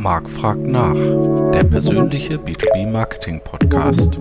[0.00, 4.20] Marc fragt nach, der persönliche B2B Marketing Podcast.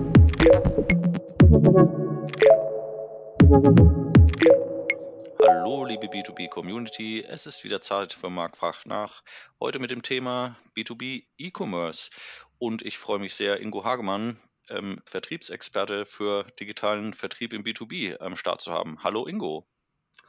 [5.40, 9.22] Hallo liebe B2B Community, es ist wieder Zeit für Marc fragt nach.
[9.62, 12.10] Heute mit dem Thema B2B E-Commerce
[12.58, 14.36] und ich freue mich sehr, Ingo Hagemann,
[14.72, 19.04] ähm, Vertriebsexperte für digitalen Vertrieb im B2B am Start zu haben.
[19.04, 19.68] Hallo Ingo.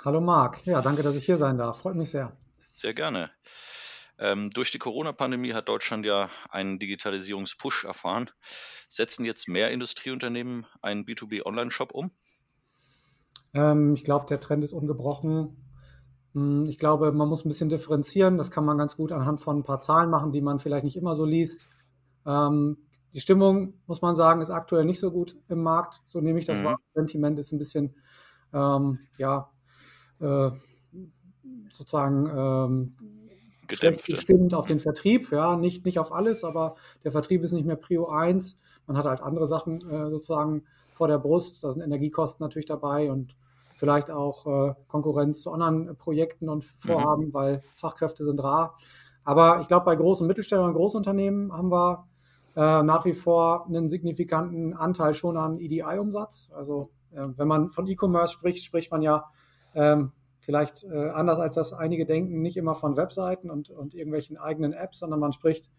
[0.05, 1.81] Hallo Marc, ja, danke, dass ich hier sein darf.
[1.81, 2.37] Freut mich sehr.
[2.71, 3.31] Sehr gerne.
[4.19, 8.29] Ähm, durch die Corona-Pandemie hat Deutschland ja einen Digitalisierungspush erfahren.
[8.89, 12.11] Setzen jetzt mehr Industrieunternehmen einen B2B-Online-Shop um?
[13.55, 15.57] Ähm, ich glaube, der Trend ist ungebrochen.
[16.35, 18.39] Hm, ich glaube, man muss ein bisschen differenzieren.
[18.39, 20.97] Das kann man ganz gut anhand von ein paar Zahlen machen, die man vielleicht nicht
[20.97, 21.65] immer so liest.
[22.27, 22.79] Ähm,
[23.15, 26.03] die Stimmung, muss man sagen, ist aktuell nicht so gut im Markt.
[26.07, 26.65] So nehme ich das mhm.
[26.65, 26.77] wahr.
[26.95, 27.95] Sentiment ist ein bisschen,
[28.53, 29.51] ähm, ja,
[30.21, 30.51] äh,
[31.73, 32.97] sozusagen ähm,
[33.69, 35.31] gedämpft gestimmt auf den Vertrieb.
[35.31, 38.59] Ja, nicht, nicht auf alles, aber der Vertrieb ist nicht mehr Prio 1.
[38.87, 41.63] Man hat halt andere Sachen äh, sozusagen vor der Brust.
[41.63, 43.37] Da sind Energiekosten natürlich dabei und
[43.77, 47.35] vielleicht auch äh, Konkurrenz zu anderen Projekten und Vorhaben, mhm.
[47.35, 48.75] weil Fachkräfte sind rar.
[49.25, 52.07] Aber ich glaube, bei großen Mittelständlern und Großunternehmen haben wir
[52.57, 56.51] äh, nach wie vor einen signifikanten Anteil schon an EDI-Umsatz.
[56.55, 59.27] Also äh, wenn man von E-Commerce spricht, spricht man ja
[59.75, 60.13] ähm,
[60.49, 64.73] vielleicht äh, anders als das einige denken, nicht immer von Webseiten und, und irgendwelchen eigenen
[64.73, 65.71] Apps, sondern man spricht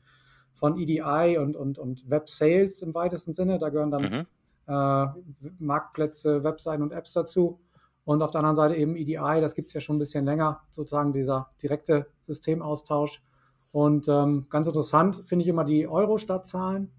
[0.53, 3.57] von EDI und, und, und Web Sales im weitesten Sinne.
[3.57, 4.27] Da gehören dann mhm.
[4.67, 7.59] äh, Marktplätze, Webseiten und Apps dazu.
[8.05, 10.61] Und auf der anderen Seite eben EDI, das gibt es ja schon ein bisschen länger,
[10.69, 13.23] sozusagen dieser direkte Systemaustausch.
[13.71, 16.91] Und ähm, ganz interessant finde ich immer die Eurostat-Zahlen,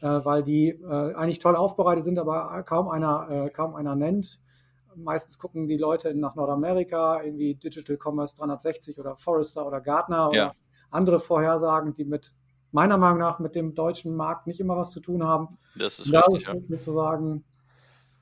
[0.00, 4.40] äh, weil die äh, eigentlich toll aufbereitet sind, aber kaum einer, äh, kaum einer nennt
[5.02, 10.36] meistens gucken die Leute nach Nordamerika, irgendwie Digital Commerce 360 oder Forrester oder Gartner oder
[10.36, 10.54] ja.
[10.90, 12.32] andere Vorhersagen, die mit
[12.72, 15.58] meiner Meinung nach mit dem deutschen Markt nicht immer was zu tun haben.
[15.76, 16.54] Das ist da richtig.
[16.54, 17.44] Ist sozusagen,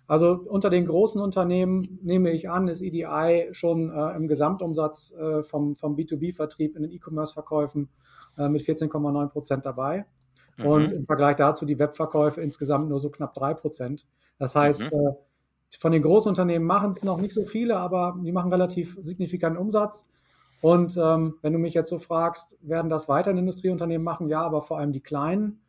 [0.07, 5.42] also unter den großen Unternehmen nehme ich an, ist EDI schon äh, im Gesamtumsatz äh,
[5.42, 7.89] vom, vom B2B-Vertrieb in den E-Commerce-Verkäufen
[8.39, 10.07] äh, mit 14,9 Prozent dabei.
[10.57, 10.67] Mhm.
[10.67, 14.07] Und im Vergleich dazu die Webverkäufe insgesamt nur so knapp 3 Prozent.
[14.39, 15.17] Das heißt, mhm.
[15.79, 20.06] Von den Großunternehmen machen es noch nicht so viele, aber die machen relativ signifikanten Umsatz.
[20.61, 24.28] Und ähm, wenn du mich jetzt so fragst, werden das weiter in Industrieunternehmen machen?
[24.28, 25.61] Ja, aber vor allem die kleinen,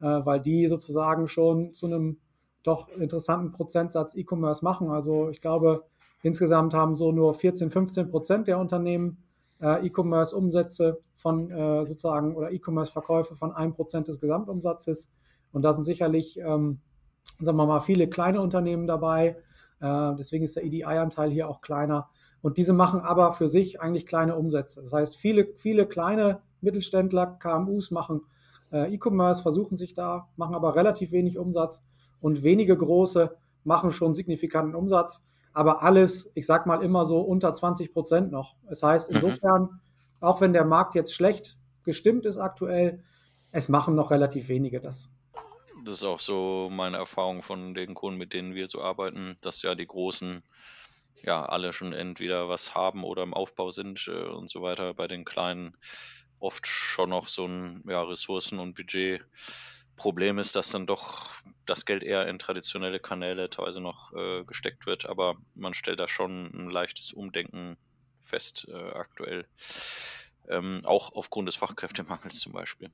[0.00, 2.18] äh, weil die sozusagen schon zu einem
[2.62, 4.88] doch interessanten Prozentsatz E-Commerce machen.
[4.88, 5.84] Also ich glaube,
[6.22, 9.18] insgesamt haben so nur 14, 15 Prozent der Unternehmen
[9.60, 15.10] äh, E-Commerce-Umsätze von äh, sozusagen oder E-Commerce-Verkäufe von einem Prozent des Gesamtumsatzes.
[15.52, 16.80] Und da sind sicherlich ähm,
[17.40, 19.36] sagen wir mal, viele kleine Unternehmen dabei.
[19.80, 22.08] Äh, deswegen ist der EDI-Anteil hier auch kleiner.
[22.40, 24.82] Und diese machen aber für sich eigentlich kleine Umsätze.
[24.82, 28.22] Das heißt, viele, viele kleine Mittelständler, KMUs machen
[28.72, 31.82] äh, E-Commerce, versuchen sich da, machen aber relativ wenig Umsatz
[32.20, 35.22] und wenige große machen schon signifikanten Umsatz.
[35.52, 38.56] Aber alles, ich sag mal immer so unter 20 Prozent noch.
[38.68, 39.16] Das heißt, mhm.
[39.16, 39.68] insofern, mhm.
[40.20, 43.02] auch wenn der Markt jetzt schlecht gestimmt ist aktuell,
[43.50, 45.10] es machen noch relativ wenige das.
[45.84, 49.62] Das ist auch so meine Erfahrung von den Kunden, mit denen wir so arbeiten, dass
[49.62, 50.42] ja die Großen
[51.22, 54.94] ja alle schon entweder was haben oder im Aufbau sind äh, und so weiter.
[54.94, 55.76] Bei den Kleinen
[56.38, 61.34] oft schon noch so ein ja, Ressourcen- und Budgetproblem ist, dass dann doch
[61.66, 65.06] das Geld eher in traditionelle Kanäle teilweise noch äh, gesteckt wird.
[65.06, 67.76] Aber man stellt da schon ein leichtes Umdenken
[68.24, 69.46] fest äh, aktuell.
[70.48, 72.90] Ähm, auch aufgrund des Fachkräftemangels zum Beispiel.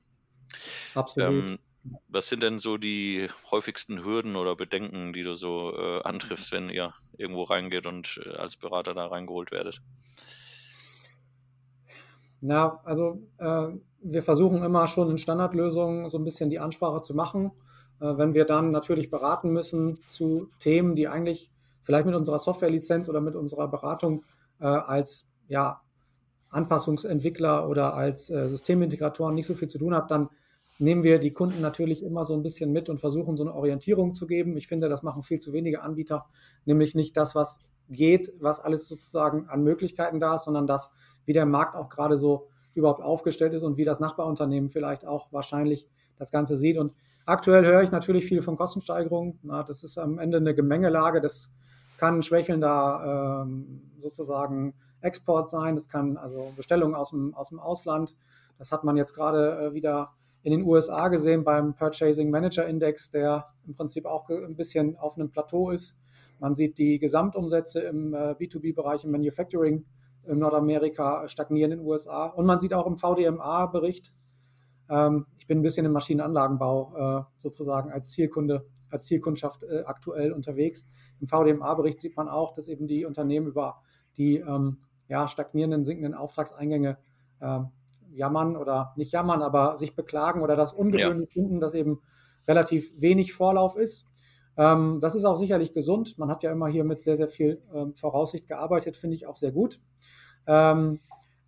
[0.93, 1.51] Absolut.
[1.51, 1.59] Ähm,
[2.07, 6.69] was sind denn so die häufigsten Hürden oder Bedenken, die du so äh, antriffst, wenn
[6.69, 9.81] ihr irgendwo reingeht und äh, als Berater da reingeholt werdet?
[12.41, 13.67] Na, also äh,
[14.01, 17.51] wir versuchen immer schon in Standardlösungen so ein bisschen die Ansprache zu machen.
[17.99, 21.49] Äh, wenn wir dann natürlich beraten müssen zu Themen, die eigentlich
[21.83, 24.23] vielleicht mit unserer Softwarelizenz oder mit unserer Beratung
[24.59, 25.81] äh, als ja,
[26.51, 30.29] Anpassungsentwickler oder als äh, Systemintegratoren nicht so viel zu tun haben, dann
[30.79, 34.15] nehmen wir die Kunden natürlich immer so ein bisschen mit und versuchen so eine Orientierung
[34.15, 34.57] zu geben.
[34.57, 36.25] Ich finde, das machen viel zu wenige Anbieter,
[36.65, 37.59] nämlich nicht das, was
[37.89, 40.91] geht, was alles sozusagen an Möglichkeiten da ist, sondern das,
[41.25, 45.31] wie der Markt auch gerade so überhaupt aufgestellt ist und wie das Nachbarunternehmen vielleicht auch
[45.31, 45.87] wahrscheinlich
[46.17, 46.77] das Ganze sieht.
[46.77, 46.93] Und
[47.25, 49.39] aktuell höre ich natürlich viel von Kostensteigerungen.
[49.43, 51.19] Na, das ist am Ende eine Gemengelage.
[51.19, 51.51] Das
[51.97, 55.75] kann schwächelnder ähm, sozusagen Export sein.
[55.75, 58.15] Das kann also Bestellungen aus dem, aus dem Ausland.
[58.57, 60.11] Das hat man jetzt gerade äh, wieder
[60.43, 65.17] in den USA gesehen beim Purchasing Manager Index, der im Prinzip auch ein bisschen auf
[65.17, 65.99] einem Plateau ist.
[66.39, 69.85] Man sieht die Gesamtumsätze im äh, B2B-Bereich im Manufacturing
[70.27, 72.27] in Nordamerika stagnieren in den USA.
[72.27, 74.11] Und man sieht auch im VDMA-Bericht,
[74.89, 80.31] Ähm, ich bin ein bisschen im Maschinenanlagenbau äh, sozusagen als Zielkunde, als Zielkundschaft äh, aktuell
[80.33, 80.87] unterwegs.
[81.21, 83.81] Im VDMA-Bericht sieht man auch, dass eben die Unternehmen über
[84.17, 86.97] die ähm, ja, stagnierenden, sinkenden Auftragseingänge
[87.39, 87.59] äh,
[88.13, 91.33] jammern oder nicht jammern, aber sich beklagen oder das ungewöhnlich ja.
[91.33, 92.01] finden, dass eben
[92.47, 94.07] relativ wenig Vorlauf ist.
[94.57, 96.17] Ähm, das ist auch sicherlich gesund.
[96.17, 99.37] Man hat ja immer hier mit sehr, sehr viel ähm, Voraussicht gearbeitet, finde ich auch
[99.37, 99.79] sehr gut.
[100.47, 100.99] Ähm,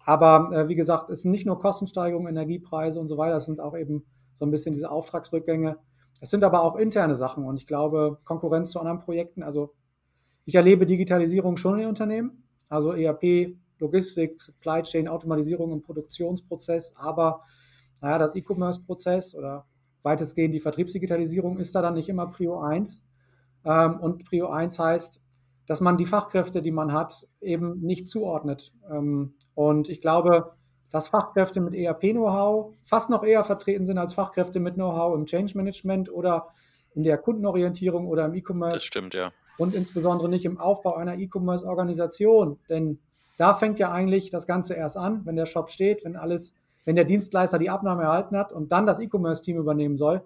[0.06, 3.60] aber äh, wie gesagt, es sind nicht nur Kostensteigerungen, Energiepreise und so weiter, es sind
[3.60, 5.78] auch eben so ein bisschen diese Auftragsrückgänge.
[6.22, 9.74] Es sind aber auch interne Sachen und ich glaube, Konkurrenz zu anderen Projekten, also
[10.46, 16.96] ich erlebe Digitalisierung schon in den Unternehmen, also ERP, Logistik, Supply Chain, Automatisierung im Produktionsprozess,
[16.96, 17.42] aber
[18.02, 19.66] naja, das E-Commerce-Prozess oder
[20.04, 23.04] weitestgehend die Vertriebsdigitalisierung ist da dann nicht immer Prio 1.
[23.66, 25.22] Ähm, und Prio 1 heißt,
[25.68, 28.74] dass man die Fachkräfte, die man hat, eben nicht zuordnet.
[28.90, 30.54] Ähm, und ich glaube,
[30.92, 35.56] dass Fachkräfte mit ERP-Know-how fast noch eher vertreten sind als Fachkräfte mit Know-how im Change
[35.56, 36.48] Management oder
[36.94, 38.76] in der Kundenorientierung oder im E-Commerce.
[38.76, 39.32] Das stimmt, ja.
[39.58, 42.60] Und insbesondere nicht im Aufbau einer E-Commerce-Organisation.
[42.68, 43.00] Denn
[43.42, 46.54] da fängt ja eigentlich das Ganze erst an, wenn der Shop steht, wenn alles
[46.86, 50.24] wenn der Dienstleister die Abnahme erhalten hat und dann das E-Commerce-Team übernehmen soll,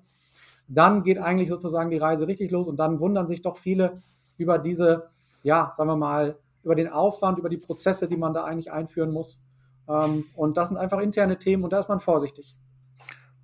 [0.67, 4.01] dann geht eigentlich sozusagen die Reise richtig los und dann wundern sich doch viele
[4.38, 5.07] über diese,
[5.44, 9.12] ja, sagen wir mal, über den Aufwand, über die Prozesse, die man da eigentlich einführen
[9.12, 9.39] muss.
[9.88, 12.56] Ähm, und das sind einfach interne Themen und da ist man vorsichtig.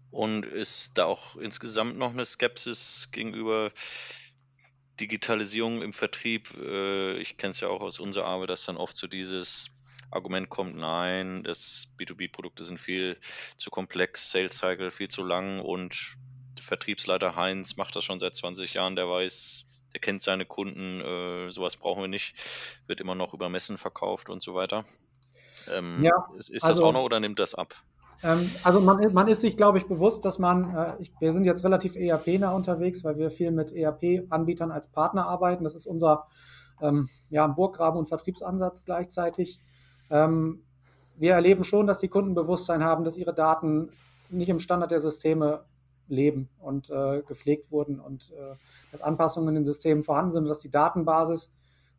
[0.09, 3.71] Und ist da auch insgesamt noch eine Skepsis gegenüber
[4.99, 6.53] Digitalisierung im Vertrieb?
[6.57, 9.71] Äh, ich kenne es ja auch aus unserer Arbeit, dass dann oft so dieses
[10.11, 13.17] Argument kommt, nein, das B2B-Produkte sind viel
[13.55, 16.17] zu komplex, Sales Cycle viel zu lang und
[16.59, 21.51] Vertriebsleiter Heinz macht das schon seit 20 Jahren, der weiß, der kennt seine Kunden, äh,
[21.51, 22.35] sowas brauchen wir nicht,
[22.87, 24.83] wird immer noch über Messen verkauft und so weiter.
[25.73, 27.75] Ähm, ja, ist, ist also, das auch noch oder nimmt das ab?
[28.23, 31.45] Ähm, also man, man, ist sich, glaube ich, bewusst, dass man, äh, ich, wir sind
[31.45, 35.63] jetzt relativ ERP-nah unterwegs, weil wir viel mit ERP-Anbietern als Partner arbeiten.
[35.63, 36.27] Das ist unser
[36.81, 39.59] ähm, ja, Burggraben- und Vertriebsansatz gleichzeitig.
[40.09, 40.63] Ähm,
[41.19, 43.89] wir erleben schon, dass die Kunden Bewusstsein haben, dass ihre Daten
[44.29, 45.65] nicht im Standard der Systeme
[46.07, 48.55] leben und äh, gepflegt wurden und äh,
[48.91, 51.51] dass Anpassungen in den Systemen vorhanden sind, dass die Datenbasis,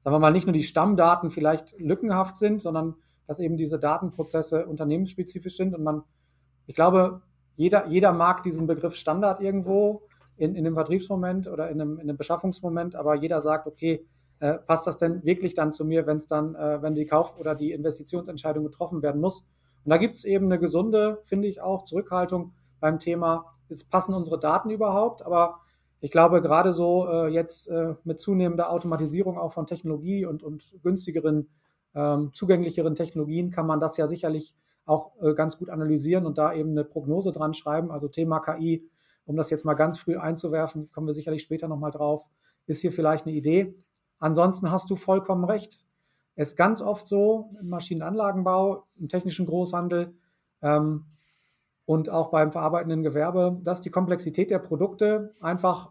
[0.04, 2.96] sagen wir mal, nicht nur die Stammdaten vielleicht lückenhaft sind, sondern
[3.32, 6.02] dass eben diese Datenprozesse unternehmensspezifisch sind und man,
[6.66, 7.22] ich glaube,
[7.56, 10.02] jeder, jeder mag diesen Begriff Standard irgendwo
[10.36, 14.06] in, in einem Vertriebsmoment oder in einem, in einem Beschaffungsmoment, aber jeder sagt, okay,
[14.40, 17.40] äh, passt das denn wirklich dann zu mir, wenn es dann, äh, wenn die Kauf-
[17.40, 19.46] oder die Investitionsentscheidung getroffen werden muss?
[19.84, 24.12] Und da gibt es eben eine gesunde, finde ich auch, Zurückhaltung beim Thema, ist, passen
[24.12, 25.24] unsere Daten überhaupt?
[25.24, 25.60] Aber
[26.00, 30.74] ich glaube, gerade so äh, jetzt äh, mit zunehmender Automatisierung auch von Technologie und, und
[30.82, 31.48] günstigeren,
[31.94, 34.54] ähm, zugänglicheren Technologien kann man das ja sicherlich
[34.84, 37.90] auch äh, ganz gut analysieren und da eben eine Prognose dran schreiben.
[37.90, 38.88] Also Thema KI,
[39.24, 42.28] um das jetzt mal ganz früh einzuwerfen, kommen wir sicherlich später nochmal drauf,
[42.66, 43.74] ist hier vielleicht eine Idee.
[44.18, 45.86] Ansonsten hast du vollkommen recht.
[46.34, 50.14] Es ist ganz oft so im Maschinenanlagenbau, im technischen Großhandel
[50.62, 51.04] ähm,
[51.84, 55.90] und auch beim verarbeitenden Gewerbe, dass die Komplexität der Produkte einfach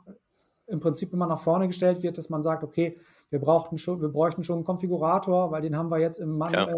[0.67, 2.97] im Prinzip immer nach vorne gestellt wird, dass man sagt, okay,
[3.31, 6.53] wir, brauchten schon, wir bräuchten schon einen Konfigurator, weil den haben wir jetzt im Mann
[6.53, 6.67] ja.
[6.67, 6.75] äh,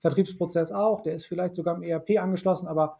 [0.00, 2.98] Vertriebsprozess auch, der ist vielleicht sogar im ERP angeschlossen, aber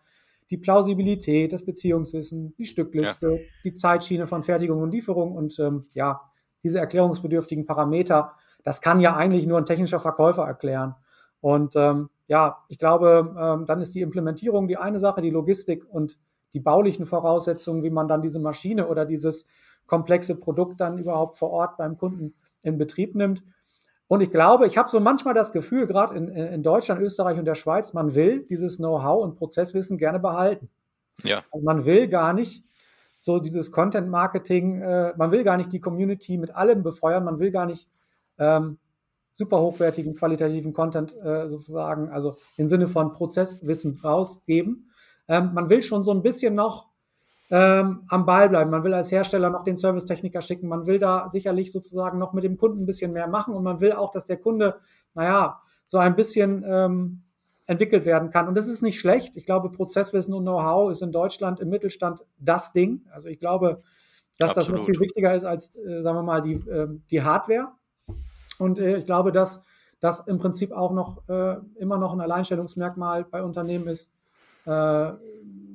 [0.50, 3.38] die Plausibilität, das Beziehungswissen, die Stückliste, ja.
[3.64, 6.20] die Zeitschiene von Fertigung und Lieferung und ähm, ja,
[6.62, 10.94] diese erklärungsbedürftigen Parameter, das kann ja eigentlich nur ein technischer Verkäufer erklären.
[11.40, 15.86] Und ähm, ja, ich glaube, ähm, dann ist die Implementierung die eine Sache, die Logistik
[15.88, 16.18] und
[16.52, 19.46] die baulichen Voraussetzungen, wie man dann diese Maschine oder dieses
[19.86, 23.42] komplexe Produkt dann überhaupt vor Ort beim Kunden in Betrieb nimmt.
[24.08, 27.44] Und ich glaube, ich habe so manchmal das Gefühl, gerade in, in Deutschland, Österreich und
[27.44, 30.68] der Schweiz, man will dieses Know-how und Prozesswissen gerne behalten.
[31.22, 31.42] Ja.
[31.52, 32.64] Also man will gar nicht
[33.20, 37.50] so dieses Content-Marketing, äh, man will gar nicht die Community mit allem befeuern, man will
[37.50, 37.88] gar nicht
[38.38, 38.78] ähm,
[39.34, 44.84] super hochwertigen, qualitativen Content äh, sozusagen, also im Sinne von Prozesswissen rausgeben.
[45.28, 46.89] Ähm, man will schon so ein bisschen noch
[47.50, 48.70] ähm, am Ball bleiben.
[48.70, 50.68] Man will als Hersteller noch den Servicetechniker schicken.
[50.68, 53.80] Man will da sicherlich sozusagen noch mit dem Kunden ein bisschen mehr machen und man
[53.80, 54.76] will auch, dass der Kunde,
[55.14, 57.22] naja, so ein bisschen ähm,
[57.66, 58.46] entwickelt werden kann.
[58.46, 59.36] Und das ist nicht schlecht.
[59.36, 63.04] Ich glaube, Prozesswissen und Know-how ist in Deutschland im Mittelstand das Ding.
[63.12, 63.82] Also ich glaube,
[64.38, 64.68] dass Absolut.
[64.68, 67.68] das noch viel wichtiger ist als, äh, sagen wir mal, die, äh, die Hardware.
[68.58, 69.64] Und äh, ich glaube, dass
[70.00, 74.10] das im Prinzip auch noch äh, immer noch ein Alleinstellungsmerkmal bei Unternehmen ist,
[74.66, 75.10] äh,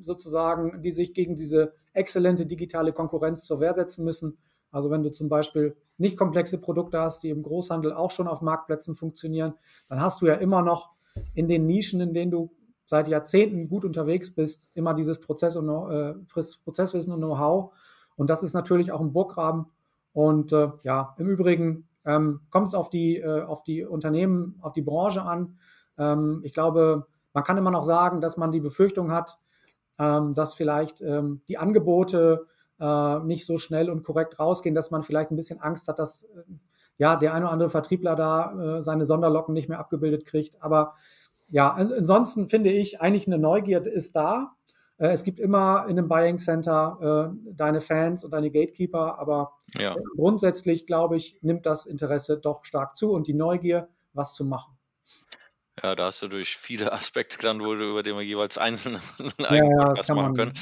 [0.06, 4.38] sozusagen, die sich gegen diese exzellente digitale Konkurrenz zur Wehr setzen müssen.
[4.72, 8.42] Also wenn du zum Beispiel nicht komplexe Produkte hast, die im Großhandel auch schon auf
[8.42, 9.54] Marktplätzen funktionieren,
[9.88, 10.90] dann hast du ja immer noch
[11.34, 12.52] in den Nischen, in denen du
[12.86, 16.14] seit Jahrzehnten gut unterwegs bist, immer dieses Prozess und, äh,
[16.64, 17.74] Prozesswissen und Know-how.
[18.16, 19.66] Und das ist natürlich auch ein Burggraben.
[20.14, 24.74] Und äh, ja, im Übrigen ähm, kommt es auf die, äh, auf die Unternehmen, auf
[24.74, 25.58] die Branche an.
[25.98, 29.38] Ähm, ich glaube, man kann immer noch sagen, dass man die Befürchtung hat,
[29.98, 32.48] dass vielleicht ähm, die Angebote
[32.80, 36.24] äh, nicht so schnell und korrekt rausgehen, dass man vielleicht ein bisschen Angst hat, dass
[36.24, 36.44] äh,
[36.98, 40.62] ja der eine oder andere Vertriebler da äh, seine Sonderlocken nicht mehr abgebildet kriegt.
[40.62, 40.96] Aber
[41.50, 44.54] ja, ansonsten finde ich eigentlich eine Neugierde ist da.
[44.98, 49.94] Es gibt immer in einem Buying Center äh, deine Fans und deine Gatekeeper, aber ja.
[50.16, 54.75] grundsätzlich, glaube ich, nimmt das Interesse doch stark zu und die Neugier, was zu machen.
[55.82, 59.80] Ja, da hast du durch viele Aspekte genannt, über die wir jeweils einzeln einen eigenen
[59.80, 60.54] ja, Podcast machen können.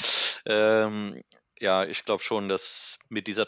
[0.45, 1.23] Ähm,
[1.59, 3.47] ja, ich glaube schon, dass mit dieser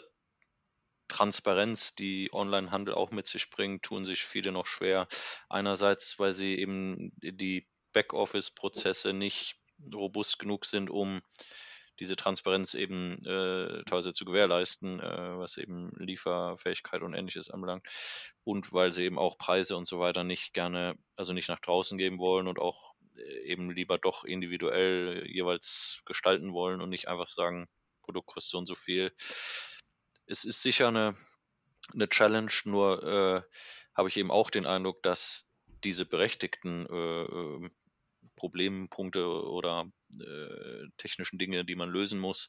[1.08, 5.06] Transparenz, die Onlinehandel auch mit sich bringt, tun sich viele noch schwer.
[5.48, 9.56] Einerseits, weil sie eben die Backoffice-Prozesse nicht
[9.94, 11.20] robust genug sind, um
[11.98, 17.86] diese Transparenz eben äh, teilweise zu gewährleisten, äh, was eben Lieferfähigkeit und ähnliches anbelangt.
[18.44, 21.98] Und weil sie eben auch Preise und so weiter nicht gerne, also nicht nach draußen
[21.98, 27.28] geben wollen und auch äh, eben lieber doch individuell jeweils gestalten wollen und nicht einfach
[27.28, 27.66] sagen,
[28.02, 29.12] Produkt kostet so und so viel.
[30.26, 31.14] Es ist sicher eine,
[31.92, 33.42] eine Challenge, nur äh,
[33.94, 35.50] habe ich eben auch den Eindruck, dass
[35.84, 37.70] diese berechtigten äh, ähm,
[38.36, 42.48] Problempunkte oder äh, technischen Dinge, die man lösen muss,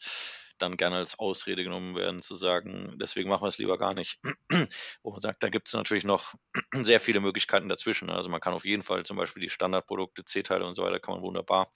[0.57, 4.19] dann gerne als Ausrede genommen werden, zu sagen, deswegen machen wir es lieber gar nicht.
[5.03, 6.35] Wo man sagt, da gibt es natürlich noch
[6.73, 8.09] sehr viele Möglichkeiten dazwischen.
[8.09, 11.15] Also man kann auf jeden Fall zum Beispiel die Standardprodukte, C-Teile und so weiter, kann
[11.15, 11.69] man wunderbar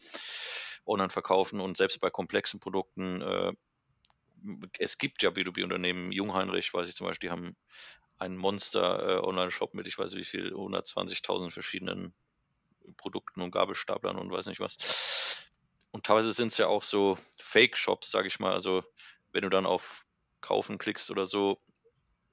[0.86, 3.54] online verkaufen und selbst bei komplexen Produkten, äh,
[4.80, 7.56] es gibt ja B2B-Unternehmen, Jungheinrich, weiß ich zum Beispiel, die haben
[8.18, 12.14] einen Monster-Online-Shop äh, mit, ich weiß wie viel, 120.000 verschiedenen
[12.96, 14.78] Produkten und Gabelstaplern und weiß nicht was.
[15.92, 18.54] Und teilweise sind es ja auch so Fake-Shops, sage ich mal.
[18.54, 18.82] Also
[19.32, 20.06] wenn du dann auf
[20.42, 21.60] Kaufen klickst oder so,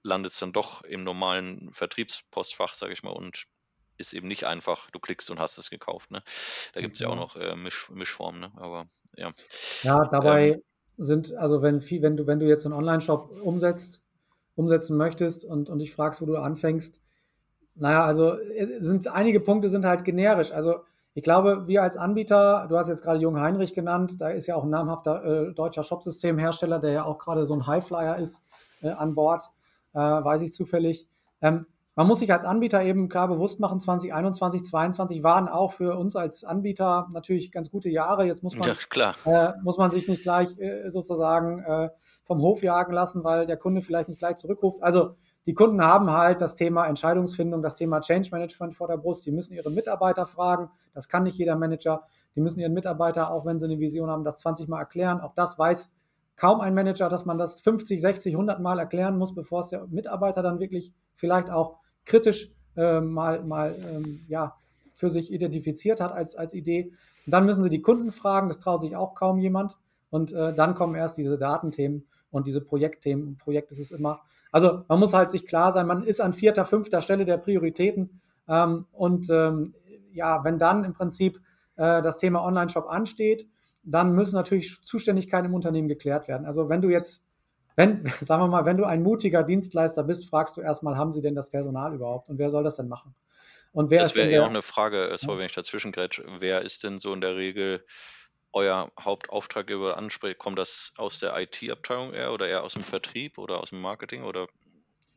[0.02, 3.46] landet es dann doch im normalen Vertriebspostfach, sage ich mal, und
[3.98, 6.10] ist eben nicht einfach, du klickst und hast es gekauft.
[6.10, 6.22] Ne?
[6.72, 7.08] Da gibt es ja.
[7.08, 8.52] auch noch äh, Misch, Mischformen, ne?
[8.56, 8.84] aber
[9.16, 9.32] ja.
[9.82, 10.62] Ja, dabei ähm,
[10.96, 14.00] sind, also wenn, viel, wenn, du, wenn du jetzt einen Online-Shop umsetzt,
[14.54, 17.00] umsetzen möchtest und, und dich fragst, wo du anfängst,
[17.78, 20.52] naja, also äh, sind einige Punkte sind halt generisch.
[20.52, 20.76] Also
[21.14, 24.54] ich glaube, wir als Anbieter, du hast jetzt gerade Jung Heinrich genannt, da ist ja
[24.54, 28.42] auch ein namhafter äh, deutscher Shopsystemhersteller, der ja auch gerade so ein Highflyer ist
[28.82, 29.50] äh, an Bord,
[29.94, 31.08] äh, weiß ich zufällig.
[31.40, 31.66] Ähm,
[31.98, 36.14] man muss sich als Anbieter eben klar bewusst machen, 2021, 2022 waren auch für uns
[36.14, 38.24] als Anbieter natürlich ganz gute Jahre.
[38.24, 41.90] Jetzt muss man, ja, äh, muss man sich nicht gleich äh, sozusagen äh,
[42.22, 44.80] vom Hof jagen lassen, weil der Kunde vielleicht nicht gleich zurückruft.
[44.80, 45.16] Also
[45.48, 49.24] die Kunden haben halt das Thema Entscheidungsfindung, das Thema Change Management vor der Brust.
[49.24, 50.68] Die müssen ihre Mitarbeiter fragen.
[50.92, 52.02] Das kann nicht jeder Manager.
[52.36, 55.22] Die müssen ihren Mitarbeiter, auch wenn sie eine Vision haben, das 20 Mal erklären.
[55.22, 55.94] Auch das weiß
[56.36, 59.86] kaum ein Manager, dass man das 50, 60, 100 Mal erklären muss, bevor es der
[59.86, 64.54] Mitarbeiter dann wirklich vielleicht auch kritisch äh, mal, mal ähm, ja,
[64.96, 66.92] für sich identifiziert hat als, als Idee.
[67.24, 69.78] Und dann müssen sie die Kunden fragen, das traut sich auch kaum jemand.
[70.10, 73.28] Und äh, dann kommen erst diese Datenthemen und diese Projektthemen.
[73.28, 74.20] Ein Projekt ist es immer,
[74.52, 78.20] also man muss halt sich klar sein, man ist an vierter, fünfter Stelle der Prioritäten.
[78.48, 79.74] Ähm, und ähm,
[80.12, 81.40] ja, wenn dann im Prinzip
[81.76, 83.46] äh, das Thema Online-Shop ansteht,
[83.82, 86.46] dann müssen natürlich Zuständigkeiten im Unternehmen geklärt werden.
[86.46, 87.24] Also wenn du jetzt,
[87.76, 91.22] wenn, sagen wir mal, wenn du ein mutiger Dienstleister bist, fragst du erstmal, haben sie
[91.22, 93.14] denn das Personal überhaupt und wer soll das denn machen?
[93.72, 96.62] Und wer das wäre ja auch eine Frage, äh, sorry, wenn ich dazwischen grätsche, wer
[96.62, 97.84] ist denn so in der Regel
[98.52, 103.60] euer Hauptauftraggeber anspricht, kommt das aus der IT-Abteilung eher oder eher aus dem Vertrieb oder
[103.60, 104.48] aus dem Marketing oder,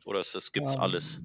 [0.04, 1.20] oder ist das, gibt es ähm, alles?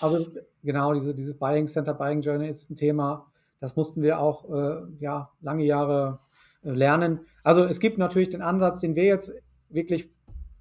[0.00, 0.26] Also
[0.62, 4.82] genau, diese, dieses Buying Center, Buying Journey ist ein Thema, das mussten wir auch äh,
[5.00, 6.20] ja, lange Jahre
[6.62, 7.26] äh, lernen.
[7.42, 9.32] Also es gibt natürlich den Ansatz, den wir jetzt
[9.70, 10.10] wirklich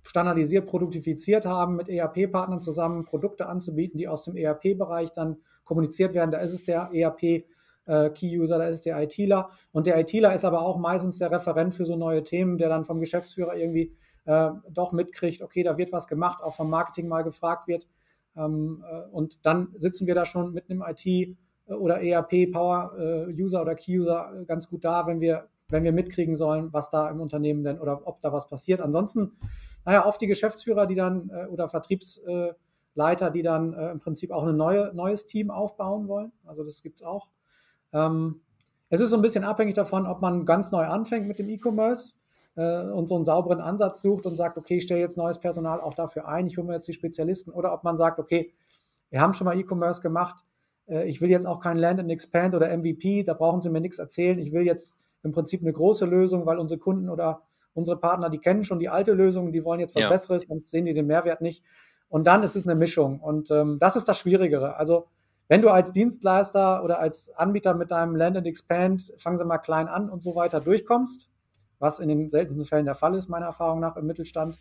[0.03, 6.32] standardisiert, produktifiziert haben, mit ERP-Partnern zusammen Produkte anzubieten, die aus dem ERP-Bereich dann kommuniziert werden.
[6.32, 7.46] Da ist es der ERP
[7.85, 9.49] äh, Key-User, da ist der ITler.
[9.71, 12.85] Und der ITler ist aber auch meistens der Referent für so neue Themen, der dann
[12.85, 17.23] vom Geschäftsführer irgendwie äh, doch mitkriegt, okay, da wird was gemacht, auch vom Marketing mal
[17.23, 17.87] gefragt wird.
[18.35, 22.93] Ähm, äh, und dann sitzen wir da schon mit einem IT- äh, oder ERP Power
[22.97, 27.09] äh, oder Key User ganz gut da, wenn wir wenn wir mitkriegen sollen, was da
[27.09, 28.79] im Unternehmen denn oder ob da was passiert.
[28.79, 29.31] Ansonsten,
[29.85, 34.43] naja, auf die Geschäftsführer, die dann äh, oder Vertriebsleiter, die dann äh, im Prinzip auch
[34.43, 36.31] ein neue, neues Team aufbauen wollen.
[36.45, 37.27] Also das gibt es auch.
[37.93, 38.41] Ähm,
[38.89, 42.13] es ist so ein bisschen abhängig davon, ob man ganz neu anfängt mit dem E-Commerce
[42.55, 45.81] äh, und so einen sauberen Ansatz sucht und sagt, okay, ich stelle jetzt neues Personal
[45.81, 48.53] auch dafür ein, ich hole mir jetzt die Spezialisten, oder ob man sagt, okay,
[49.09, 50.43] wir haben schon mal E-Commerce gemacht,
[50.88, 53.81] äh, ich will jetzt auch kein Land and Expand oder MVP, da brauchen Sie mir
[53.81, 54.39] nichts erzählen.
[54.39, 57.41] Ich will jetzt im Prinzip eine große Lösung, weil unsere Kunden oder
[57.73, 60.09] unsere Partner, die kennen schon die alte Lösung, die wollen jetzt was ja.
[60.09, 61.63] Besseres, sonst sehen die den Mehrwert nicht.
[62.09, 63.19] Und dann ist es eine Mischung.
[63.19, 64.75] Und ähm, das ist das Schwierigere.
[64.75, 65.07] Also
[65.47, 69.57] wenn du als Dienstleister oder als Anbieter mit deinem Land and Expand, fangen Sie mal
[69.57, 71.29] klein an und so weiter durchkommst,
[71.79, 74.57] was in den seltensten Fällen der Fall ist, meiner Erfahrung nach im Mittelstand,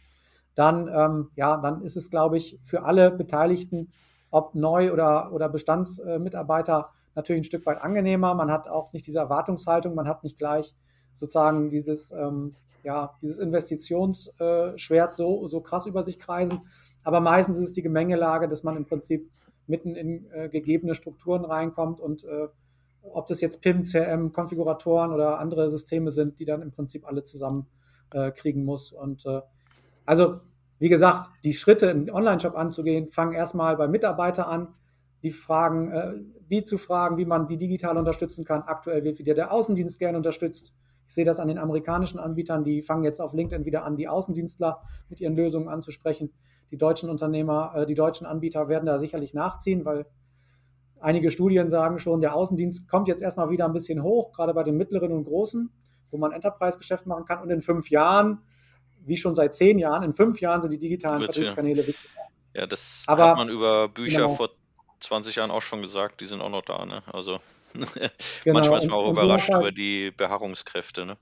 [0.55, 3.91] dann, ähm, ja, dann ist es, glaube ich, für alle Beteiligten,
[4.31, 8.35] ob neu oder, oder Bestandsmitarbeiter, natürlich ein Stück weit angenehmer.
[8.35, 10.75] Man hat auch nicht diese Erwartungshaltung, man hat nicht gleich
[11.15, 16.61] sozusagen dieses, ähm, ja, dieses Investitionsschwert so, so krass über sich kreisen.
[17.05, 19.31] Aber meistens ist es die Gemengelage, dass man im Prinzip
[19.67, 22.49] mitten in äh, gegebene Strukturen reinkommt und äh,
[23.03, 27.23] ob das jetzt PIM, CRM, Konfiguratoren oder andere Systeme sind, die dann im Prinzip alle
[27.25, 27.67] zusammen
[28.13, 28.93] äh, kriegen muss.
[28.93, 29.41] Und äh,
[30.05, 30.41] also,
[30.79, 34.69] wie gesagt, die Schritte im Online-Shop anzugehen, fangen erstmal bei Mitarbeiter an,
[35.23, 36.13] die Fragen, äh,
[36.51, 38.63] die zu fragen, wie man die digital unterstützen kann.
[38.63, 40.75] Aktuell wird wieder der Außendienst gerne unterstützt.
[41.09, 44.09] Ich sehe das an den amerikanischen Anbietern, die fangen jetzt auf LinkedIn wieder an, die
[44.09, 46.33] Außendienstler mit ihren Lösungen anzusprechen.
[46.73, 50.07] Die deutschen Unternehmer, äh, die deutschen Anbieter werden da sicherlich nachziehen, weil
[51.01, 54.63] einige Studien sagen schon, der Außendienst kommt jetzt erstmal wieder ein bisschen hoch, gerade bei
[54.63, 55.71] den mittleren und großen,
[56.11, 57.43] wo man Enterprise-Geschäft machen kann.
[57.43, 58.43] Und in fünf Jahren,
[59.05, 62.11] wie schon seit zehn Jahren, in fünf Jahren sind die digitalen Vertriebskanäle wichtig.
[62.55, 64.35] Ja, das Aber, hat man über Bücher genau.
[64.35, 64.51] vor
[65.01, 66.87] 20 Jahren auch schon gesagt, die sind auch noch da.
[66.87, 67.03] Ne?
[67.13, 67.39] Also
[68.45, 68.59] genau.
[68.59, 71.05] manchmal ist man auch und, überrascht und über die Beharrungskräfte.
[71.05, 71.17] Ne?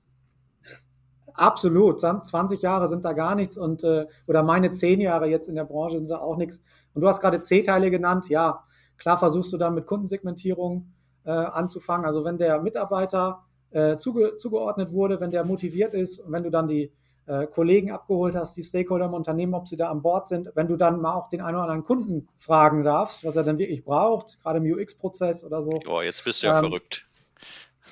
[1.33, 2.01] Absolut.
[2.01, 5.65] 20 Jahre sind da gar nichts und äh, oder meine zehn Jahre jetzt in der
[5.65, 6.61] Branche sind da auch nichts.
[6.93, 8.29] Und du hast gerade C-Teile genannt.
[8.29, 8.63] Ja,
[8.97, 10.91] klar versuchst du dann mit Kundensegmentierung
[11.25, 12.05] äh, anzufangen.
[12.05, 16.49] Also wenn der Mitarbeiter äh, zuge zugeordnet wurde, wenn der motiviert ist und wenn du
[16.49, 16.91] dann die
[17.27, 20.67] äh, Kollegen abgeholt hast, die Stakeholder im Unternehmen, ob sie da an Bord sind, wenn
[20.67, 23.83] du dann mal auch den einen oder anderen Kunden fragen darfst, was er dann wirklich
[23.83, 25.79] braucht, gerade im UX-Prozess oder so.
[25.85, 27.07] Boah, jetzt bist du ja ähm, verrückt.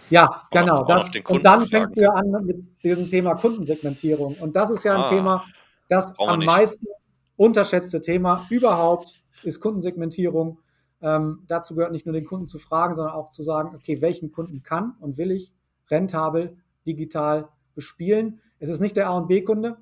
[0.10, 0.84] Ja, genau.
[0.86, 4.36] Das, und dann fängst du ja an mit diesem Thema Kundensegmentierung.
[4.40, 5.46] Und das ist ja ein ah, Thema,
[5.88, 6.88] das am meisten
[7.36, 10.60] unterschätzte Thema überhaupt ist Kundensegmentierung.
[11.02, 14.32] Ähm, dazu gehört nicht nur den Kunden zu fragen, sondern auch zu sagen, okay, welchen
[14.32, 15.54] Kunden kann und will ich
[15.90, 18.42] rentabel digital bespielen.
[18.60, 19.78] Es ist nicht der A und B-Kunde.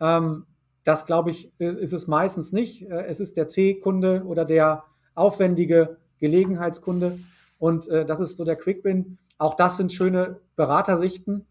[0.00, 0.46] Ähm,
[0.84, 2.88] das glaube ich, ist es meistens nicht.
[2.88, 7.18] Äh, es ist der C-Kunde oder der aufwendige Gelegenheitskunde.
[7.58, 9.18] Und äh, das ist so der Quick-Win.
[9.40, 11.46] Auch das sind schöne Beratersichten.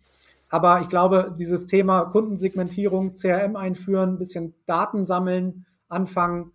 [0.52, 6.52] Aber ich glaube, dieses Thema Kundensegmentierung, CRM einführen, ein bisschen Daten sammeln, anfangen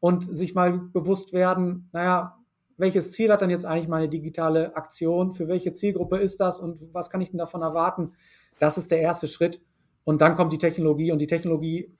[0.00, 2.38] und sich mal bewusst werden, naja,
[2.78, 5.32] welches Ziel hat dann jetzt eigentlich meine digitale Aktion?
[5.32, 8.12] Für welche Zielgruppe ist das und was kann ich denn davon erwarten?
[8.58, 9.60] Das ist der erste Schritt.
[10.04, 11.92] Und dann kommt die Technologie und die Technologie,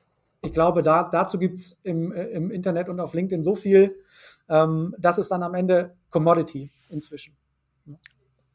[0.42, 3.96] ich glaube, da, dazu gibt es im, äh, im Internet und auf LinkedIn so viel,
[4.48, 7.36] ähm, das ist dann am Ende Commodity inzwischen.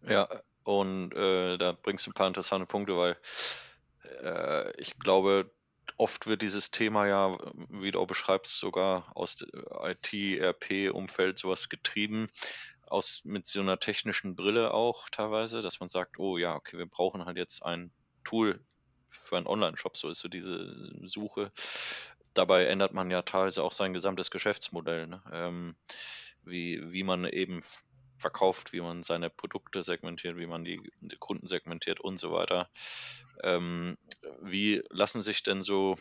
[0.08, 0.28] Ja,
[0.64, 3.18] und äh, da bringst du ein paar interessante Punkte, weil
[4.24, 5.52] äh, ich glaube,
[5.98, 7.38] oft wird dieses Thema ja,
[7.70, 9.38] wie du auch beschreibst, sogar aus
[9.84, 12.28] IT, RP-Umfeld sowas getrieben,
[12.88, 16.86] aus mit so einer technischen Brille auch teilweise, dass man sagt, oh ja, okay, wir
[16.86, 17.92] brauchen halt jetzt ein
[18.24, 18.60] Tool
[19.10, 21.52] für einen Online-Shop, so ist so diese Suche.
[22.34, 25.08] Dabei ändert man ja teilweise auch sein gesamtes Geschäftsmodell.
[25.08, 25.22] Ne?
[25.32, 25.76] Ähm,
[26.44, 27.62] wie, wie man eben
[28.18, 32.70] verkauft, wie man seine Produkte segmentiert, wie man die, die Kunden segmentiert und so weiter.
[33.44, 33.98] Ähm,
[34.42, 35.96] wie lassen sich denn so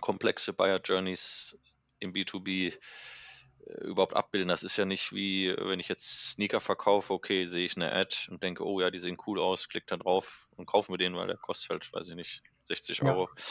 [0.00, 1.58] komplexe Buyer Journeys
[1.98, 4.48] im B2B äh, überhaupt abbilden?
[4.48, 8.16] Das ist ja nicht wie, wenn ich jetzt Sneaker verkaufe, okay, sehe ich eine Ad
[8.28, 11.16] und denke, oh ja, die sehen cool aus, klick da drauf und kaufen wir den,
[11.16, 13.28] weil der kostet halt, weiß ich nicht, 60 Euro.
[13.34, 13.42] Ja.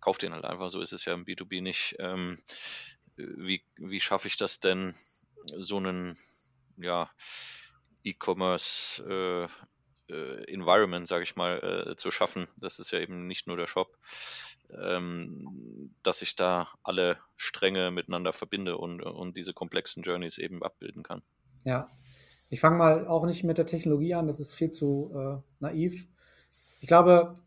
[0.00, 1.96] Kauf den halt einfach, so ist es ja im B2B nicht.
[1.98, 2.38] Ähm,
[3.16, 4.94] wie, wie schaffe ich das denn,
[5.58, 6.16] so einen
[6.76, 7.10] ja,
[8.02, 9.02] E-Commerce
[10.08, 12.46] äh, äh, Environment, sage ich mal, äh, zu schaffen.
[12.60, 13.96] Das ist ja eben nicht nur der Shop,
[14.70, 21.02] ähm, dass ich da alle Stränge miteinander verbinde und, und diese komplexen Journeys eben abbilden
[21.02, 21.22] kann.
[21.64, 21.88] Ja,
[22.50, 26.06] ich fange mal auch nicht mit der Technologie an, das ist viel zu äh, naiv.
[26.80, 27.38] Ich glaube,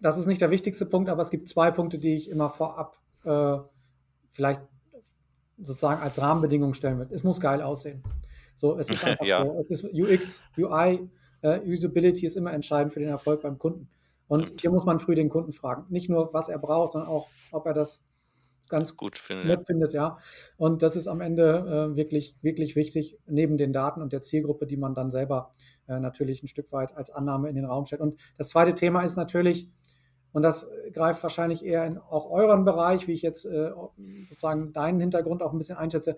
[0.00, 2.98] das ist nicht der wichtigste Punkt, aber es gibt zwei Punkte, die ich immer vorab
[3.24, 3.56] äh,
[4.30, 4.60] vielleicht
[5.58, 7.14] sozusagen als Rahmenbedingung stellen würde.
[7.14, 8.02] Es muss geil aussehen.
[8.54, 9.44] So, es ist einfach ja.
[9.44, 11.08] so, es ist UX, UI,
[11.42, 13.88] äh, Usability ist immer entscheidend für den Erfolg beim Kunden.
[14.28, 15.84] Und hier muss man früh den Kunden fragen.
[15.90, 18.00] Nicht nur, was er braucht, sondern auch, ob er das
[18.72, 20.18] ganz gut findet, nett findet, ja.
[20.56, 24.66] Und das ist am Ende äh, wirklich, wirklich wichtig, neben den Daten und der Zielgruppe,
[24.66, 25.52] die man dann selber
[25.86, 28.00] äh, natürlich ein Stück weit als Annahme in den Raum stellt.
[28.00, 29.68] Und das zweite Thema ist natürlich,
[30.32, 33.72] und das greift wahrscheinlich eher in auch euren Bereich, wie ich jetzt äh,
[34.28, 36.16] sozusagen deinen Hintergrund auch ein bisschen einschätze.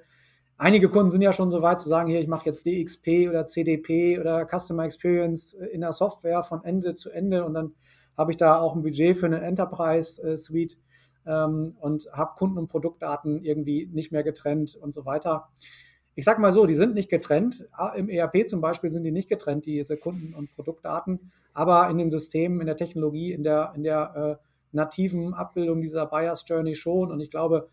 [0.58, 3.46] Einige Kunden sind ja schon so weit zu sagen, hier, ich mache jetzt DXP oder
[3.46, 7.74] CDP oder Customer Experience in der Software von Ende zu Ende und dann
[8.16, 10.78] habe ich da auch ein Budget für eine Enterprise äh, Suite
[11.26, 15.48] ähm, und habe Kunden- und Produktdaten irgendwie nicht mehr getrennt und so weiter.
[16.14, 17.66] Ich sage mal so, die sind nicht getrennt.
[17.96, 22.08] Im ERP zum Beispiel sind die nicht getrennt, diese Kunden- und Produktdaten, aber in den
[22.10, 27.10] Systemen, in der Technologie, in der, in der äh, nativen Abbildung dieser Buyers Journey schon.
[27.10, 27.68] Und ich glaube,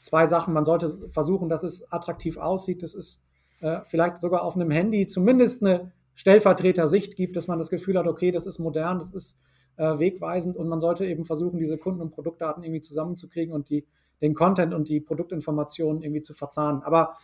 [0.00, 0.54] zwei Sachen.
[0.54, 2.82] Man sollte versuchen, dass es attraktiv aussieht.
[2.82, 3.20] Das ist
[3.60, 8.06] äh, vielleicht sogar auf einem Handy zumindest eine Stellvertreter-Sicht gibt, dass man das Gefühl hat,
[8.06, 9.36] okay, das ist modern, das ist
[9.76, 13.86] äh, wegweisend und man sollte eben versuchen, diese Kunden- und Produktdaten irgendwie zusammenzukriegen und die,
[14.22, 16.82] den Content und die Produktinformationen irgendwie zu verzahnen.
[16.82, 17.16] Aber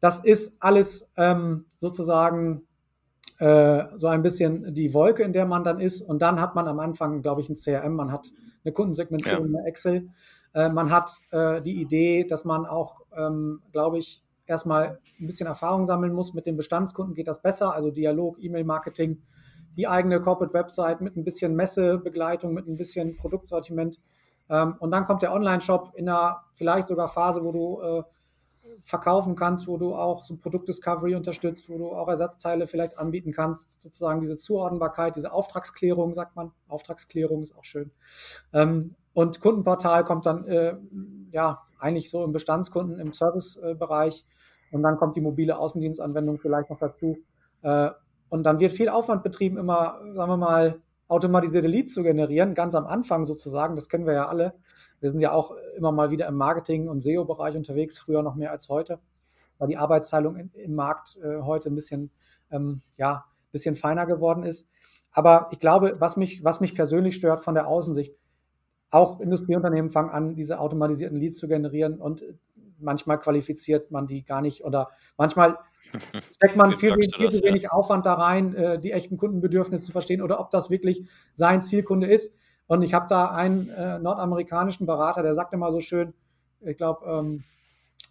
[0.00, 2.62] das ist alles ähm, sozusagen
[3.38, 6.00] äh, so ein bisschen die Wolke, in der man dann ist.
[6.00, 8.32] Und dann hat man am Anfang, glaube ich, ein CRM, man hat
[8.64, 9.58] eine Kundensegmentierung, ja.
[9.58, 10.08] eine Excel.
[10.54, 15.46] Äh, man hat äh, die Idee, dass man auch, ähm, glaube ich, erstmal ein bisschen
[15.46, 16.34] Erfahrung sammeln muss.
[16.34, 19.22] Mit den Bestandskunden geht das besser, also Dialog, E-Mail-Marketing,
[19.76, 23.98] die eigene Corporate-Website mit ein bisschen Messebegleitung, mit ein bisschen Produktsortiment.
[24.50, 28.02] Ähm, und dann kommt der Online-Shop in einer vielleicht sogar Phase, wo du äh,
[28.82, 33.80] verkaufen kannst, wo du auch so Produktdiscovery unterstützt, wo du auch Ersatzteile vielleicht anbieten kannst,
[33.80, 36.52] sozusagen diese Zuordnbarkeit, diese Auftragsklärung, sagt man.
[36.68, 37.92] Auftragsklärung ist auch schön.
[38.52, 40.76] Ähm, und Kundenportal kommt dann äh,
[41.32, 44.24] ja eigentlich so im Bestandskunden, im Servicebereich.
[44.70, 47.18] und dann kommt die mobile Außendienstanwendung vielleicht noch dazu.
[47.62, 47.90] Äh,
[48.28, 52.74] und dann wird viel Aufwand betrieben, immer, sagen wir mal, automatisierte Leads zu generieren, ganz
[52.74, 53.76] am Anfang sozusagen.
[53.76, 54.54] Das kennen wir ja alle.
[55.00, 58.50] Wir sind ja auch immer mal wieder im Marketing- und SEO-Bereich unterwegs, früher noch mehr
[58.50, 59.00] als heute,
[59.58, 62.10] weil die Arbeitsteilung im Markt äh, heute ein bisschen,
[62.50, 64.70] ähm, ja, bisschen feiner geworden ist.
[65.10, 68.14] Aber ich glaube, was mich, was mich persönlich stört von der Außensicht,
[68.92, 72.24] auch Industrieunternehmen fangen an, diese automatisierten Leads zu generieren und
[72.78, 75.58] manchmal qualifiziert man die gar nicht oder manchmal
[76.34, 77.70] steckt man viel, viel zu wenig ja.
[77.70, 82.06] Aufwand da rein, äh, die echten Kundenbedürfnisse zu verstehen oder ob das wirklich sein Zielkunde
[82.06, 82.34] ist.
[82.66, 86.14] Und ich habe da einen äh, nordamerikanischen Berater, der sagt immer so schön,
[86.60, 87.44] ich glaube, ähm,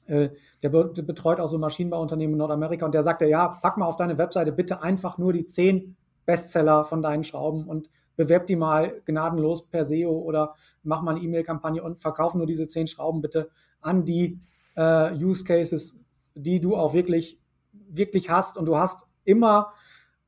[0.06, 0.30] äh,
[0.62, 3.86] der, be der, betreut auch so Maschinenbauunternehmen in Nordamerika und der sagte, ja, pack mal
[3.86, 7.90] auf deine Webseite bitte einfach nur die zehn Bestseller von deinen Schrauben und
[8.22, 12.68] bewerb die mal gnadenlos per SEO oder mach mal eine E-Mail-Kampagne und verkauf nur diese
[12.68, 13.50] zehn Schrauben bitte
[13.82, 14.40] an die
[14.76, 15.98] äh, Use Cases,
[16.36, 17.40] die du auch wirklich,
[17.72, 18.58] wirklich hast.
[18.58, 19.74] Und du hast immer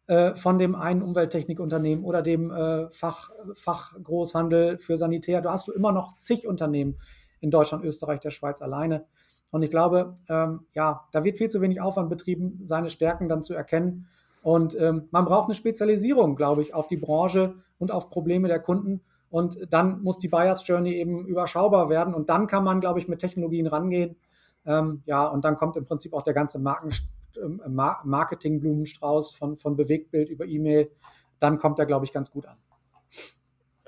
[0.07, 5.71] äh, von dem einen Umwelttechnikunternehmen oder dem äh, Fach, Fachgroßhandel für Sanitär, du hast du
[5.71, 6.99] immer noch zig Unternehmen
[7.41, 9.05] in Deutschland, Österreich, der Schweiz alleine.
[9.51, 13.43] Und ich glaube, ähm, ja, da wird viel zu wenig Aufwand betrieben, seine Stärken dann
[13.43, 14.07] zu erkennen.
[14.43, 18.59] Und ähm, man braucht eine Spezialisierung, glaube ich, auf die Branche und auf Probleme der
[18.59, 19.01] Kunden.
[19.29, 22.13] Und dann muss die Buyers Journey eben überschaubar werden.
[22.13, 24.17] Und dann kann man, glaube ich, mit Technologien rangehen.
[24.65, 26.91] Ähm, ja, und dann kommt im Prinzip auch der ganze Marken,
[27.41, 27.61] ähm,
[28.03, 30.91] Marketing-Blumenstrauß von, von Bewegtbild über E-Mail.
[31.39, 32.57] Dann kommt er, glaube ich, ganz gut an.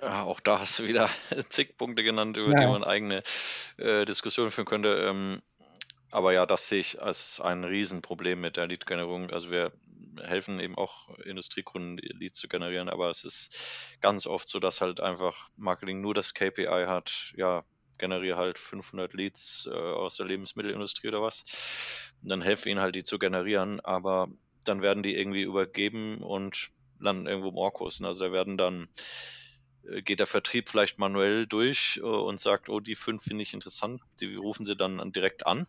[0.01, 1.09] Ja, auch da hast du wieder
[1.49, 2.61] zig Punkte genannt, über ja.
[2.61, 3.23] die man eigene
[3.77, 4.95] äh, Diskussionen führen könnte.
[4.95, 5.41] Ähm,
[6.11, 9.31] aber ja, das sehe ich als ein Riesenproblem mit der Lead-Generierung.
[9.31, 9.73] Also wir
[10.23, 14.99] helfen eben auch Industriekunden Leads zu generieren, aber es ist ganz oft so, dass halt
[14.99, 17.63] einfach Marketing nur das KPI hat, ja,
[17.97, 22.11] generiere halt 500 Leads äh, aus der Lebensmittelindustrie oder was.
[22.21, 24.27] Und dann helfe ihnen halt, die zu generieren, aber
[24.65, 28.01] dann werden die irgendwie übergeben und landen irgendwo im Orkus.
[28.01, 28.89] Also da werden dann
[29.89, 33.53] äh, geht der Vertrieb vielleicht manuell durch äh, und sagt, oh, die fünf finde ich
[33.53, 34.01] interessant.
[34.19, 35.65] Die rufen sie dann direkt an,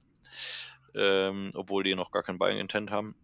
[0.94, 3.14] ähm, obwohl die noch gar kein Buying Intent haben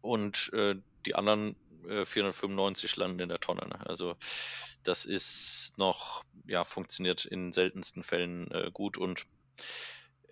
[0.00, 0.74] und äh,
[1.06, 1.56] die anderen
[1.88, 3.66] äh, 495 landen in der Tonne.
[3.68, 3.78] Ne?
[3.86, 4.16] Also
[4.82, 9.26] das ist noch, ja, funktioniert in seltensten Fällen äh, gut und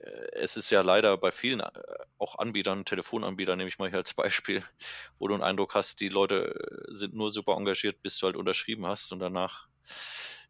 [0.01, 1.71] äh, es ist ja leider bei vielen äh,
[2.19, 4.63] auch Anbietern, Telefonanbietern nehme ich mal hier als Beispiel,
[5.19, 8.37] wo du einen Eindruck hast, die Leute äh, sind nur super engagiert, bis du halt
[8.37, 9.69] unterschrieben hast und danach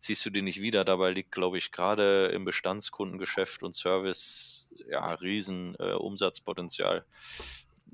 [0.00, 0.84] siehst du die nicht wieder.
[0.84, 7.04] Dabei liegt, glaube ich, gerade im Bestandskundengeschäft und Service ja riesen äh, Umsatzpotenzial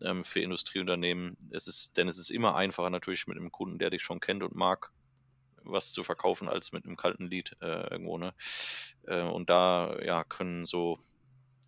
[0.02, 1.36] ähm, für Industrieunternehmen.
[1.50, 4.42] Es ist, denn es ist immer einfacher natürlich mit einem Kunden, der dich schon kennt
[4.42, 4.90] und mag,
[5.62, 8.18] was zu verkaufen, als mit einem kalten Lied äh, irgendwo.
[8.18, 8.34] Ne?
[9.06, 10.98] Äh, und da ja, können so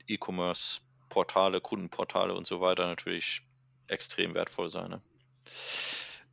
[0.07, 3.43] E-Commerce-Portale, Kundenportale und so weiter natürlich
[3.89, 4.91] extrem wertvoll sein.
[4.91, 5.01] Ne?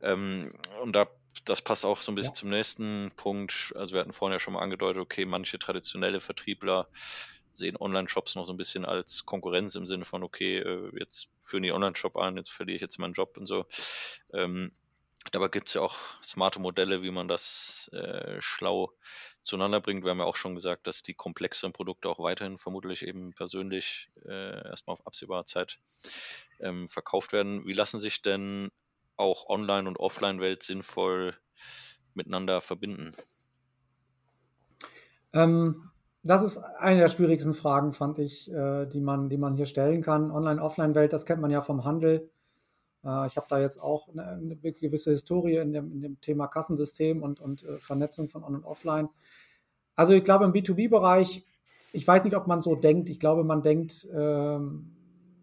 [0.02, 0.52] Ähm,
[0.82, 1.08] und da
[1.44, 2.38] das passt auch so ein bisschen ja.
[2.38, 3.72] zum nächsten Punkt.
[3.76, 6.88] Also wir hatten vorhin ja schon mal angedeutet, okay, manche traditionelle Vertriebler
[7.54, 11.62] sehen Online-Shops noch so ein bisschen als Konkurrenz im Sinne von, okay, äh, jetzt führen
[11.62, 13.66] die Online-Shop an, jetzt verliere ich jetzt meinen Job und so.
[14.32, 14.72] Ähm,
[15.32, 18.92] Dabei gibt es ja auch smarte Modelle, wie man das äh, schlau
[19.42, 20.04] zueinander bringt.
[20.04, 24.10] Wir haben ja auch schon gesagt, dass die komplexeren Produkte auch weiterhin vermutlich eben persönlich
[24.26, 25.78] äh, erstmal auf absehbare Zeit
[26.60, 27.66] ähm, verkauft werden.
[27.66, 28.70] Wie lassen sich denn
[29.16, 31.36] auch Online- und Offline-Welt sinnvoll
[32.12, 33.14] miteinander verbinden?
[35.32, 35.90] Ähm,
[36.24, 40.02] das ist eine der schwierigsten Fragen, fand ich, äh, die, man, die man hier stellen
[40.02, 40.30] kann.
[40.30, 42.30] Online-Offline-Welt, das kennt man ja vom Handel.
[43.04, 46.46] Äh, ich habe da jetzt auch eine, eine, gewisse Historie in dem, in dem Thema
[46.46, 49.08] Kassensystem und, und äh, Vernetzung von On- und Offline.
[49.96, 51.44] Also ich glaube im B2B-Bereich,
[51.92, 53.10] ich weiß nicht, ob man so denkt.
[53.10, 54.96] Ich glaube, man denkt ähm,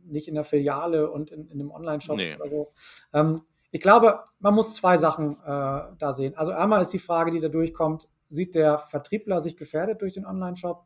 [0.05, 2.35] nicht in der Filiale und in, in einem Online-Shop nee.
[2.35, 2.67] oder so.
[3.13, 6.35] Ähm, ich glaube, man muss zwei Sachen äh, da sehen.
[6.35, 10.25] Also einmal ist die Frage, die da durchkommt, sieht der Vertriebler sich gefährdet durch den
[10.25, 10.85] Online-Shop?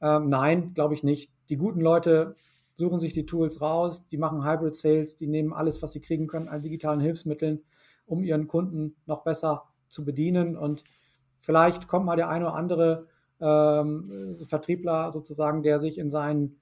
[0.00, 1.30] Ähm, nein, glaube ich nicht.
[1.48, 2.34] Die guten Leute
[2.76, 6.26] suchen sich die Tools raus, die machen Hybrid Sales, die nehmen alles, was sie kriegen
[6.26, 7.60] können an digitalen Hilfsmitteln,
[8.06, 10.56] um ihren Kunden noch besser zu bedienen.
[10.56, 10.82] Und
[11.36, 13.06] vielleicht kommt mal der eine oder andere
[13.40, 16.60] ähm, Vertriebler sozusagen, der sich in seinen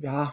[0.00, 0.32] ja,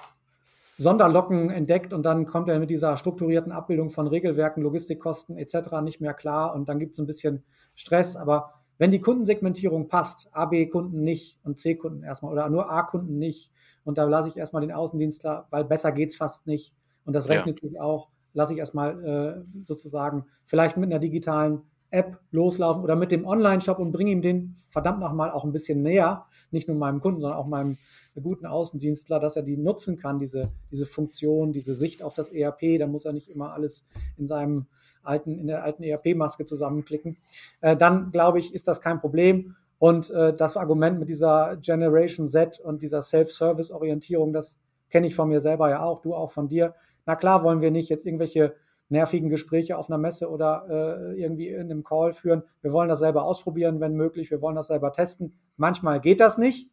[0.78, 5.82] Sonderlocken entdeckt und dann kommt er mit dieser strukturierten Abbildung von Regelwerken, Logistikkosten etc.
[5.84, 7.43] nicht mehr klar und dann gibt es ein bisschen
[7.76, 8.15] Stress.
[8.15, 13.52] Aber wenn die Kundensegmentierung passt, A, B-Kunden nicht und C-Kunden erstmal oder nur A-Kunden nicht
[13.84, 16.74] und da lasse ich erstmal den Außendienstler, weil besser geht es fast nicht
[17.06, 17.70] und das rechnet ja.
[17.70, 19.04] sich auch, lasse ich erstmal
[19.46, 21.62] äh, sozusagen vielleicht mit einer digitalen
[21.92, 25.82] App loslaufen oder mit dem Online-Shop und bringe ihm den verdammt nochmal auch ein bisschen
[25.82, 27.78] näher, nicht nur meinem Kunden, sondern auch meinem
[28.22, 32.78] guten Außendienstler, dass er die nutzen kann, diese, diese Funktion, diese Sicht auf das ERP.
[32.80, 33.88] Da muss er nicht immer alles
[34.18, 34.68] in seinem
[35.03, 37.17] alten, in der alten ERP-Maske zusammenklicken.
[37.62, 39.55] Äh, dann glaube ich, ist das kein Problem.
[39.79, 44.59] Und äh, das Argument mit dieser Generation Z und dieser Self-Service-Orientierung, das
[44.89, 46.75] kenne ich von mir selber ja auch, du auch von dir.
[47.05, 48.55] Na klar wollen wir nicht jetzt irgendwelche
[48.89, 52.43] nervigen Gespräche auf einer Messe oder äh, irgendwie in einem Call führen.
[52.62, 54.31] Wir wollen das selber ausprobieren, wenn möglich.
[54.31, 55.33] Wir wollen das selber testen.
[55.57, 56.69] Manchmal geht das nicht.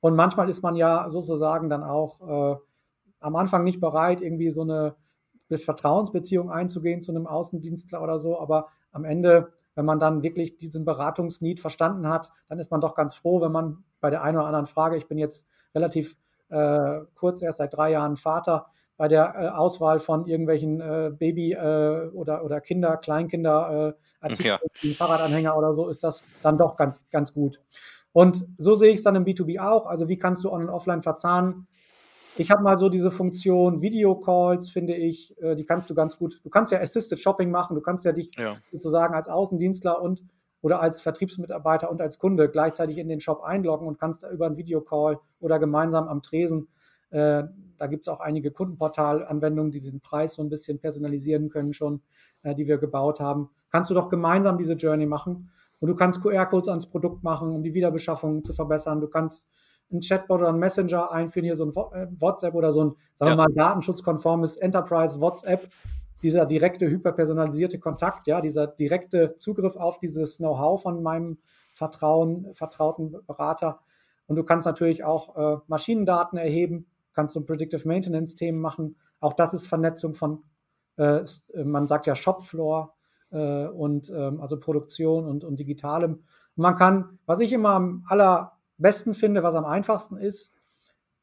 [0.00, 2.20] Und manchmal ist man ja sozusagen dann auch
[2.54, 2.56] äh,
[3.20, 4.62] am Anfang nicht bereit, irgendwie so
[5.52, 8.38] eine Vertrauensbeziehung einzugehen zu einem Außendienstler oder so.
[8.40, 12.94] Aber am Ende, wenn man dann wirklich diesen Beratungsnied verstanden hat, dann ist man doch
[12.94, 16.16] ganz froh, wenn man bei der einen oder anderen Frage, ich bin jetzt relativ
[16.48, 21.52] äh, kurz erst seit drei Jahren Vater, bei der äh, Auswahl von irgendwelchen äh, Baby-
[21.52, 24.94] äh, oder, oder Kinder, Kleinkinder, äh, Artikel, ja.
[24.94, 27.60] Fahrradanhänger oder so, ist das dann doch ganz, ganz gut.
[28.12, 29.86] Und so sehe ich es dann im B2B auch.
[29.86, 31.66] Also wie kannst du on- und offline verzahnen?
[32.36, 36.40] Ich habe mal so diese Funktion Video-Calls, finde ich, äh, die kannst du ganz gut.
[36.42, 38.56] Du kannst ja Assisted Shopping machen, du kannst ja dich ja.
[38.70, 40.24] sozusagen als Außendienstler und
[40.62, 44.46] oder als Vertriebsmitarbeiter und als Kunde gleichzeitig in den Shop einloggen und kannst da über
[44.46, 46.68] einen Videocall oder gemeinsam am Tresen.
[47.10, 47.44] Äh,
[47.76, 52.00] da gibt es auch einige Kundenportal-Anwendungen, die den Preis so ein bisschen personalisieren können schon,
[52.44, 53.50] äh, die wir gebaut haben.
[53.70, 57.62] Kannst du doch gemeinsam diese Journey machen und du kannst QR-Codes ans Produkt machen, um
[57.62, 59.00] die Wiederbeschaffung zu verbessern.
[59.00, 59.46] Du kannst
[59.92, 63.32] ein Chatbot oder ein Messenger einführen, hier so ein äh, WhatsApp oder so ein, sagen
[63.32, 65.68] wir mal, datenschutzkonformes Enterprise WhatsApp,
[66.22, 71.38] dieser direkte, hyperpersonalisierte Kontakt, ja, dieser direkte Zugriff auf dieses Know-how von meinem
[71.74, 73.80] Vertrauen, vertrauten Berater.
[74.26, 78.96] Und du kannst natürlich auch äh, Maschinendaten erheben, kannst so Predictive Maintenance-Themen machen.
[79.20, 80.44] Auch das ist Vernetzung von,
[80.96, 81.22] äh,
[81.64, 82.92] man sagt ja Shopfloor
[83.32, 86.22] äh, und ähm, also Produktion und, und Digitalem.
[86.56, 88.52] Und man kann, was ich immer am aller
[88.82, 90.54] besten finde, was am einfachsten ist,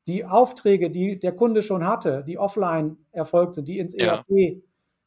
[0.07, 4.55] die Aufträge, die der Kunde schon hatte, die offline erfolgt sind, die ins ERP, ja.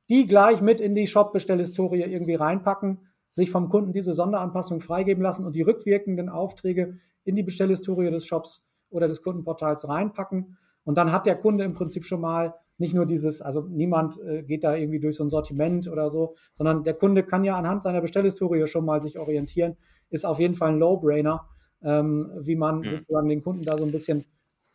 [0.09, 3.01] die gleich mit in die Shop-Bestellhistorie irgendwie reinpacken,
[3.33, 8.27] sich vom Kunden diese Sonderanpassung freigeben lassen und die rückwirkenden Aufträge in die Bestellhistorie des
[8.27, 10.57] Shops oder des Kundenportals reinpacken.
[10.85, 14.43] Und dann hat der Kunde im Prinzip schon mal nicht nur dieses, also niemand äh,
[14.43, 17.83] geht da irgendwie durch so ein Sortiment oder so, sondern der Kunde kann ja anhand
[17.83, 19.77] seiner Bestellhistorie schon mal sich orientieren.
[20.11, 21.49] Ist auf jeden Fall ein Low-Brainer
[21.85, 22.85] ähm, wie man mhm.
[22.85, 24.25] sozusagen den Kunden da so ein bisschen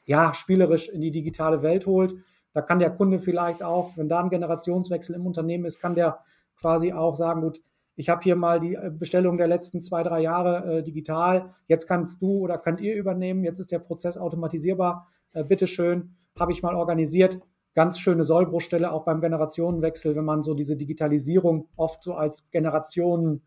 [0.05, 2.15] ja, spielerisch in die digitale Welt holt.
[2.53, 6.19] Da kann der Kunde vielleicht auch, wenn da ein Generationswechsel im Unternehmen ist, kann der
[6.59, 7.61] quasi auch sagen, gut,
[7.95, 11.55] ich habe hier mal die äh, Bestellung der letzten zwei, drei Jahre äh, digital.
[11.67, 13.43] Jetzt kannst du oder könnt ihr übernehmen.
[13.43, 15.07] Jetzt ist der Prozess automatisierbar.
[15.33, 17.39] Äh, bitteschön, habe ich mal organisiert.
[17.73, 23.41] Ganz schöne Sollbruchstelle auch beim Generationenwechsel, wenn man so diese Digitalisierung oft so als Generationen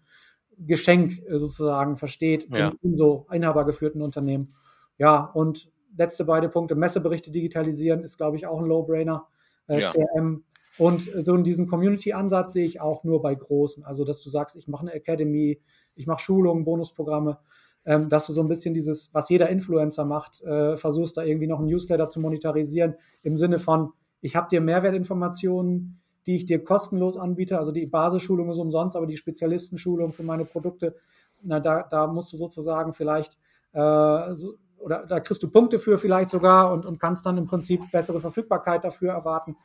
[0.66, 2.73] Geschenk äh, sozusagen versteht ja.
[2.83, 4.55] in, so inhabergeführten Unternehmen.
[4.99, 9.27] Ja, und letzte beide Punkte, Messeberichte digitalisieren ist, glaube ich, auch ein No-Brainer.
[9.66, 9.90] Äh, ja.
[9.90, 10.44] CRM.
[10.79, 13.85] Und so in diesem Community-Ansatz sehe ich auch nur bei Großen.
[13.85, 15.61] Also, dass du sagst, ich mache eine Academy,
[15.94, 17.38] ich mache Schulungen, Bonusprogramme,
[17.85, 21.46] ähm, dass du so ein bisschen dieses, was jeder Influencer macht, äh, versuchst da irgendwie
[21.46, 26.62] noch ein Newsletter zu monetarisieren, im Sinne von, ich habe dir Mehrwertinformationen die ich dir
[26.62, 27.59] kostenlos anbiete.
[27.59, 30.96] Also die Basisschulung ist umsonst, aber die Spezialistenschulung für meine Produkte,
[31.42, 33.38] na, da, da musst du sozusagen vielleicht
[33.72, 37.46] äh, so, oder da kriegst du Punkte für vielleicht sogar und, und kannst dann im
[37.46, 39.56] Prinzip bessere Verfügbarkeit dafür erwarten.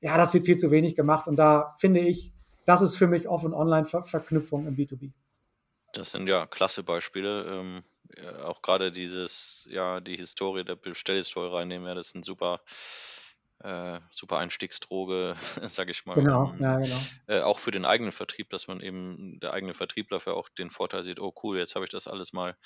[0.00, 2.32] Ja, das wird viel zu wenig gemacht und da finde ich,
[2.66, 5.12] das ist für mich Off-und-Online-Verknüpfung im B2B.
[5.92, 7.44] Das sind ja klasse Beispiele.
[7.44, 7.82] Ähm,
[8.16, 12.60] ja, auch gerade dieses, ja, die Historie der Bestellhistorie reinnehmen, ja, das ein super,
[13.62, 16.14] äh, super Einstiegsdroge, sage ich mal.
[16.14, 16.96] Genau, Um, ja, genau.
[17.26, 20.70] äh, auch für den eigenen Vertrieb, dass man eben der eigene Vertriebler für auch den
[20.70, 22.56] Vorteil sieht, oh cool, jetzt habe ich das alles mal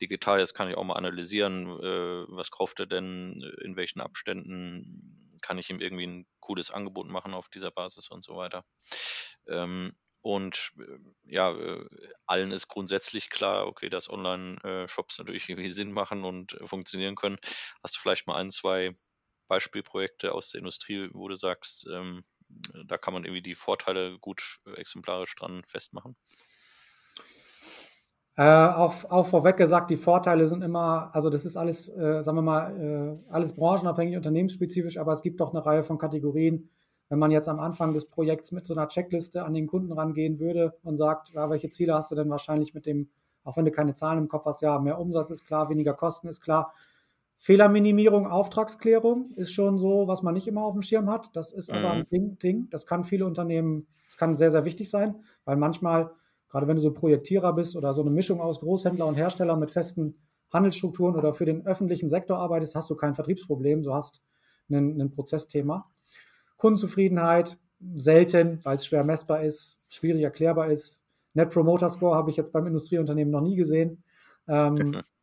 [0.00, 5.38] digital, jetzt kann ich auch mal analysieren, äh, was kauft er denn, in welchen Abständen
[5.42, 8.64] kann ich ihm irgendwie ein cooles Angebot machen auf dieser Basis und so weiter.
[9.48, 11.84] Ähm, und äh, ja, äh,
[12.26, 17.38] allen ist grundsätzlich klar, okay, dass Online-Shops natürlich irgendwie Sinn machen und äh, funktionieren können.
[17.82, 18.92] Hast du vielleicht mal ein, zwei
[19.48, 22.22] Beispielprojekte aus der Industrie, wo du sagst, ähm,
[22.86, 26.16] da kann man irgendwie die Vorteile gut äh, exemplarisch dran festmachen?
[28.34, 32.38] Äh, auch, auch vorweg gesagt, die Vorteile sind immer, also das ist alles, äh, sagen
[32.38, 36.70] wir mal, äh, alles branchenabhängig, unternehmensspezifisch, aber es gibt doch eine Reihe von Kategorien.
[37.10, 40.40] Wenn man jetzt am Anfang des Projekts mit so einer Checkliste an den Kunden rangehen
[40.40, 43.10] würde und sagt, ja, welche Ziele hast du denn wahrscheinlich mit dem,
[43.44, 46.28] auch wenn du keine Zahlen im Kopf hast, ja, mehr Umsatz ist klar, weniger Kosten
[46.28, 46.72] ist klar.
[47.42, 51.30] Fehlerminimierung, Auftragsklärung ist schon so, was man nicht immer auf dem Schirm hat.
[51.34, 51.76] Das ist mhm.
[51.76, 52.68] aber ein Ding, Ding.
[52.70, 56.12] Das kann viele Unternehmen, das kann sehr, sehr wichtig sein, weil manchmal
[56.52, 59.70] Gerade wenn du so Projektierer bist oder so eine Mischung aus Großhändler und Hersteller mit
[59.70, 60.16] festen
[60.52, 64.22] Handelsstrukturen oder für den öffentlichen Sektor arbeitest, hast du kein Vertriebsproblem, du hast
[64.70, 65.86] ein, ein Prozessthema.
[66.58, 67.58] Kundenzufriedenheit
[67.94, 71.00] selten, weil es schwer messbar ist, schwierig erklärbar ist.
[71.32, 74.04] Net Promoter Score habe ich jetzt beim Industrieunternehmen noch nie gesehen.
[74.46, 75.00] Ähm,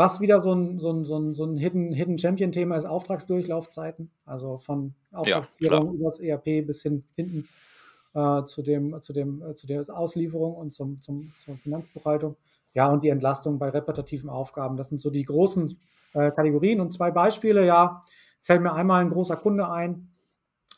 [0.00, 4.10] was wieder so ein, so ein, so ein, so ein Hidden, Hidden Champion-Thema ist, Auftragsdurchlaufzeiten.
[4.24, 7.46] Also von Auftragsklärung ja, über das ERP bis hin hinten
[8.14, 12.36] äh, zu, dem, zu, dem, äh, zu der Auslieferung und zum, zum, zur Finanzbuchhaltung.
[12.72, 14.78] Ja, und die Entlastung bei repetitiven Aufgaben.
[14.78, 15.78] Das sind so die großen
[16.14, 16.80] äh, Kategorien.
[16.80, 18.02] Und zwei Beispiele, ja,
[18.40, 20.08] fällt mir einmal ein großer Kunde ein,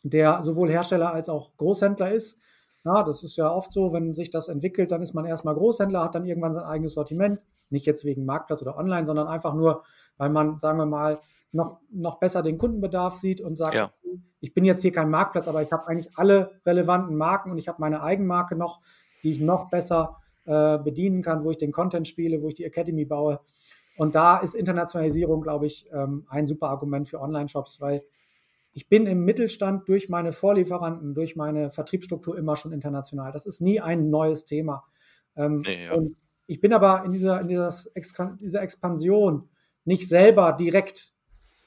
[0.03, 2.41] der sowohl Hersteller als auch Großhändler ist.
[2.85, 6.03] Ja, das ist ja oft so, wenn sich das entwickelt, dann ist man erstmal Großhändler,
[6.03, 7.39] hat dann irgendwann sein eigenes Sortiment.
[7.73, 9.83] Nicht jetzt wegen Marktplatz oder online, sondern einfach nur,
[10.17, 11.19] weil man, sagen wir mal,
[11.53, 13.93] noch, noch besser den Kundenbedarf sieht und sagt, ja.
[14.41, 17.69] ich bin jetzt hier kein Marktplatz, aber ich habe eigentlich alle relevanten Marken und ich
[17.69, 18.81] habe meine Eigenmarke noch,
[19.23, 22.65] die ich noch besser äh, bedienen kann, wo ich den Content spiele, wo ich die
[22.65, 23.41] Academy baue.
[23.97, 28.03] Und da ist Internationalisierung, glaube ich, ähm, ein super Argument für Online-Shops, weil
[28.73, 33.31] ich bin im Mittelstand durch meine Vorlieferanten, durch meine Vertriebsstruktur immer schon international.
[33.33, 34.85] Das ist nie ein neues Thema.
[35.37, 35.93] Ähm, nee, ja.
[35.93, 39.49] Und ich bin aber in dieser, in dieser, Expansion
[39.85, 41.13] nicht selber direkt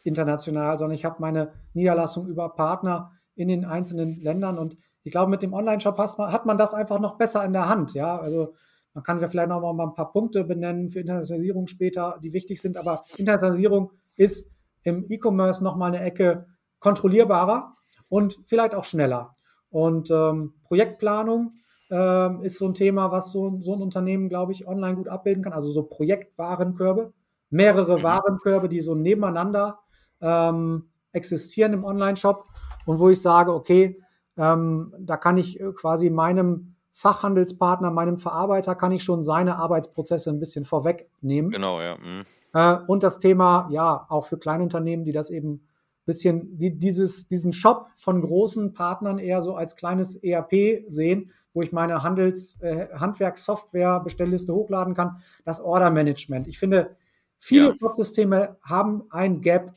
[0.03, 5.29] international, sondern ich habe meine Niederlassung über Partner in den einzelnen Ländern und ich glaube,
[5.29, 7.93] mit dem Online-Shop hat man das einfach noch besser in der Hand.
[7.93, 8.55] Ja, also
[8.93, 12.61] man kann ja vielleicht noch mal ein paar Punkte benennen für Internationalisierung später, die wichtig
[12.61, 14.51] sind, aber Internationalisierung ist
[14.83, 16.47] im E-Commerce noch mal eine Ecke
[16.79, 17.73] kontrollierbarer
[18.07, 19.35] und vielleicht auch schneller.
[19.69, 21.53] Und ähm, Projektplanung
[21.89, 25.43] ähm, ist so ein Thema, was so, so ein Unternehmen, glaube ich, online gut abbilden
[25.43, 25.53] kann.
[25.53, 27.13] Also so Projektwarenkörbe,
[27.49, 28.03] mehrere mhm.
[28.03, 29.79] Warenkörbe, die so nebeneinander
[30.21, 32.45] ähm, existieren im Online-Shop
[32.85, 34.01] und wo ich sage, okay,
[34.37, 40.29] ähm, da kann ich äh, quasi meinem Fachhandelspartner, meinem Verarbeiter, kann ich schon seine Arbeitsprozesse
[40.29, 41.51] ein bisschen vorwegnehmen.
[41.51, 41.97] Genau, ja.
[41.97, 42.23] Mhm.
[42.53, 45.61] Äh, und das Thema, ja, auch für Kleinunternehmen, die das eben ein
[46.05, 51.61] bisschen, die dieses, diesen Shop von großen Partnern eher so als kleines ERP sehen, wo
[51.61, 56.47] ich meine Handels, äh, Handwerkssoftware Bestellliste hochladen kann, das Order Management.
[56.47, 56.95] Ich finde,
[57.39, 57.75] viele ja.
[57.75, 59.73] Shop-Systeme haben ein Gap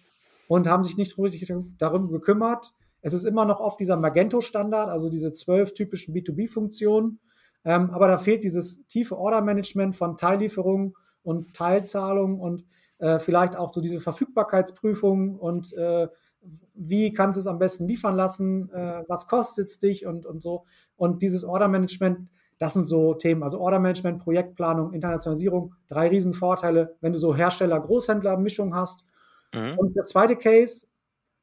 [0.48, 2.74] und haben sich nicht richtig darum gekümmert.
[3.00, 7.20] Es ist immer noch oft dieser Magento-Standard, also diese zwölf typischen B2B-Funktionen.
[7.64, 12.64] Ähm, aber da fehlt dieses tiefe Order-Management von Teillieferungen und Teilzahlungen und
[12.98, 16.08] äh, vielleicht auch so diese Verfügbarkeitsprüfung und äh,
[16.74, 20.42] wie kannst du es am besten liefern lassen, äh, was kostet es dich und, und
[20.42, 20.64] so.
[20.96, 23.42] Und dieses Order-Management, das sind so Themen.
[23.42, 29.06] Also Order-Management, Projektplanung, Internationalisierung, drei Riesenvorteile, wenn du so Hersteller-Großhändler-Mischung hast
[29.54, 29.78] Mhm.
[29.78, 30.86] Und der zweite Case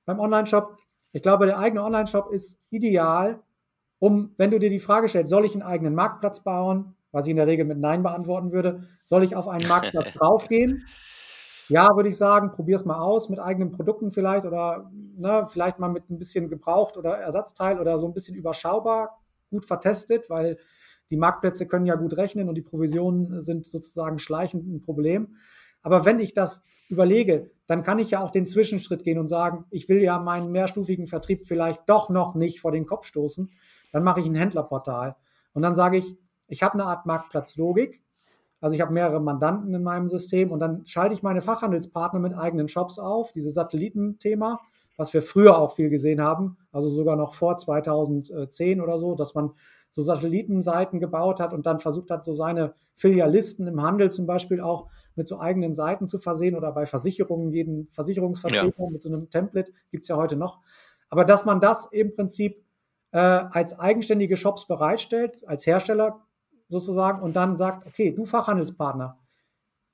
[0.05, 0.77] beim Online-Shop,
[1.11, 3.39] ich glaube, der eigene Online-Shop ist ideal,
[3.99, 7.31] um, wenn du dir die Frage stellst, soll ich einen eigenen Marktplatz bauen, was ich
[7.31, 10.85] in der Regel mit Nein beantworten würde, soll ich auf einen Marktplatz draufgehen?
[11.69, 15.79] Ja, würde ich sagen, probier es mal aus mit eigenen Produkten vielleicht oder ne, vielleicht
[15.79, 20.57] mal mit ein bisschen gebraucht oder Ersatzteil oder so ein bisschen überschaubar, gut vertestet, weil
[21.09, 25.35] die Marktplätze können ja gut rechnen und die Provisionen sind sozusagen schleichend ein Problem.
[25.81, 29.65] Aber wenn ich das überlege, dann kann ich ja auch den Zwischenschritt gehen und sagen,
[29.69, 33.51] ich will ja meinen mehrstufigen Vertrieb vielleicht doch noch nicht vor den Kopf stoßen.
[33.91, 35.15] Dann mache ich ein Händlerportal.
[35.53, 38.03] Und dann sage ich, ich habe eine Art Marktplatzlogik.
[38.65, 42.35] Also ich habe mehrere Mandanten in meinem System und dann schalte ich meine Fachhandelspartner mit
[42.35, 44.59] eigenen Shops auf, dieses Satellitenthema,
[44.97, 49.35] was wir früher auch viel gesehen haben, also sogar noch vor 2010 oder so, dass
[49.35, 49.51] man
[49.91, 54.61] so Satellitenseiten gebaut hat und dann versucht hat, so seine Filialisten im Handel zum Beispiel
[54.61, 58.89] auch mit so eigenen Seiten zu versehen oder bei Versicherungen, jeden Versicherungsvertreter ja.
[58.89, 60.61] mit so einem Template, gibt es ja heute noch.
[61.11, 62.65] Aber dass man das im Prinzip
[63.11, 66.25] äh, als eigenständige Shops bereitstellt, als Hersteller
[66.67, 69.19] sozusagen, und dann sagt, okay, du Fachhandelspartner,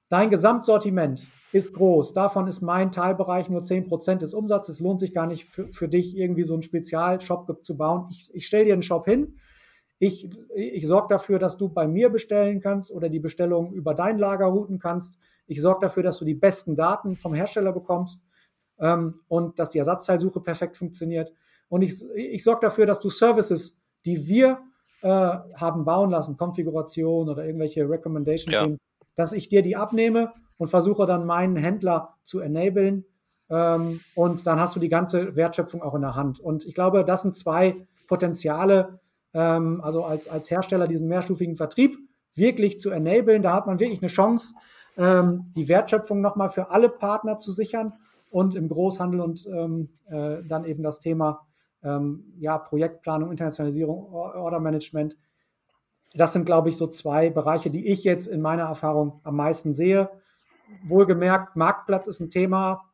[0.10, 5.14] dein Gesamtsortiment ist groß, davon ist mein Teilbereich nur 10% des Umsatzes, es lohnt sich
[5.14, 8.08] gar nicht für, für dich irgendwie so einen Spezialshop zu bauen.
[8.10, 9.36] Ich, ich stelle dir einen Shop hin,
[10.04, 14.18] ich, ich sorge dafür, dass du bei mir bestellen kannst oder die Bestellung über dein
[14.18, 15.20] Lager routen kannst.
[15.46, 18.28] Ich sorge dafür, dass du die besten Daten vom Hersteller bekommst
[18.80, 21.32] ähm, und dass die Ersatzteilsuche perfekt funktioniert.
[21.70, 24.64] Und ich, ich sorge dafür, dass du Services, die wir
[25.02, 28.78] äh, haben bauen lassen, Konfiguration oder irgendwelche Recommendation, ja.
[29.16, 33.06] dass ich dir die abnehme und versuche dann meinen Händler zu enablen.
[33.50, 36.40] Ähm, und dann hast du die ganze Wertschöpfung auch in der Hand.
[36.40, 37.76] Und ich glaube, das sind zwei
[38.08, 39.00] Potenziale,
[39.34, 41.98] ähm, also als, als Hersteller diesen mehrstufigen Vertrieb
[42.36, 43.42] wirklich zu enablen.
[43.42, 44.56] Da hat man wirklich eine Chance,
[44.98, 47.92] ähm, die Wertschöpfung nochmal für alle Partner zu sichern
[48.32, 51.46] und im Großhandel und ähm, äh, dann eben das Thema
[51.84, 55.18] ähm, ja, Projektplanung, Internationalisierung, Ordermanagement.
[56.14, 59.74] Das sind, glaube ich, so zwei Bereiche, die ich jetzt in meiner Erfahrung am meisten
[59.74, 60.10] sehe.
[60.86, 62.86] Wohlgemerkt, Marktplatz ist ein Thema.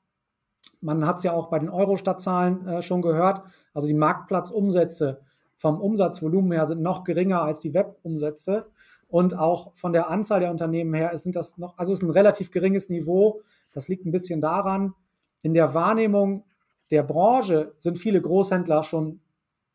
[0.81, 3.41] Man hat es ja auch bei den Euro-Stadtzahlen äh, schon gehört.
[3.73, 5.21] Also die Marktplatzumsätze
[5.55, 8.67] vom Umsatzvolumen her sind noch geringer als die Webumsätze.
[9.07, 12.11] Und auch von der Anzahl der Unternehmen her sind das noch, also es ist ein
[12.11, 13.41] relativ geringes Niveau.
[13.73, 14.93] Das liegt ein bisschen daran,
[15.41, 16.43] in der Wahrnehmung
[16.91, 19.21] der Branche sind viele Großhändler schon,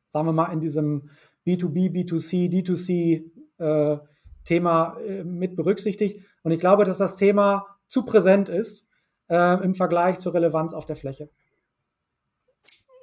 [0.09, 1.11] sagen wir mal, in diesem
[1.47, 3.99] B2B, B2C, D2C äh,
[4.45, 6.25] Thema äh, mit berücksichtigt.
[6.43, 8.89] Und ich glaube, dass das Thema zu präsent ist
[9.29, 11.29] äh, im Vergleich zur Relevanz auf der Fläche.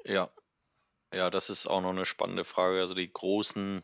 [0.05, 0.29] Ja,
[1.13, 2.79] ja, das ist auch noch eine spannende Frage.
[2.79, 3.81] Also die großen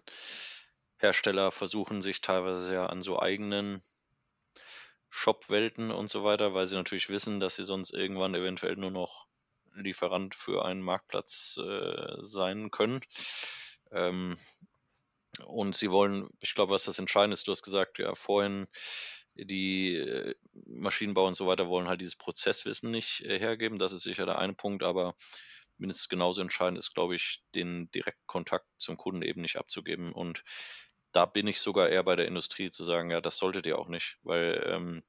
[0.97, 3.81] Hersteller versuchen sich teilweise ja an so eigenen
[5.09, 9.27] Shop-Welten und so weiter, weil sie natürlich wissen, dass sie sonst irgendwann eventuell nur noch
[9.75, 13.01] Lieferant für einen Marktplatz äh, sein können.
[13.91, 14.35] Ähm,
[15.45, 18.67] und sie wollen, ich glaube, was das Entscheidende ist, du hast gesagt, ja, vorhin,
[19.35, 23.77] die äh, Maschinenbauer und so weiter wollen halt dieses Prozesswissen nicht äh, hergeben.
[23.77, 25.13] Das ist sicher der eine Punkt, aber
[25.77, 30.13] mindestens genauso entscheidend ist, glaube ich, den Direktkontakt zum Kunden eben nicht abzugeben.
[30.13, 30.43] Und
[31.11, 33.89] da bin ich sogar eher bei der Industrie zu sagen, ja, das solltet ihr auch
[33.89, 35.03] nicht, weil ähm,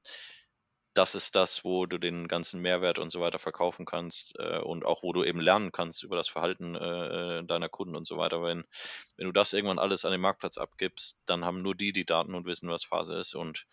[0.97, 4.83] das ist das, wo du den ganzen Mehrwert und so weiter verkaufen kannst äh, und
[4.83, 8.41] auch wo du eben lernen kannst über das Verhalten äh, deiner Kunden und so weiter.
[8.41, 8.63] Wenn,
[9.15, 12.33] wenn du das irgendwann alles an den Marktplatz abgibst, dann haben nur die die Daten
[12.33, 13.35] und wissen, was Phase ist.
[13.35, 13.67] Und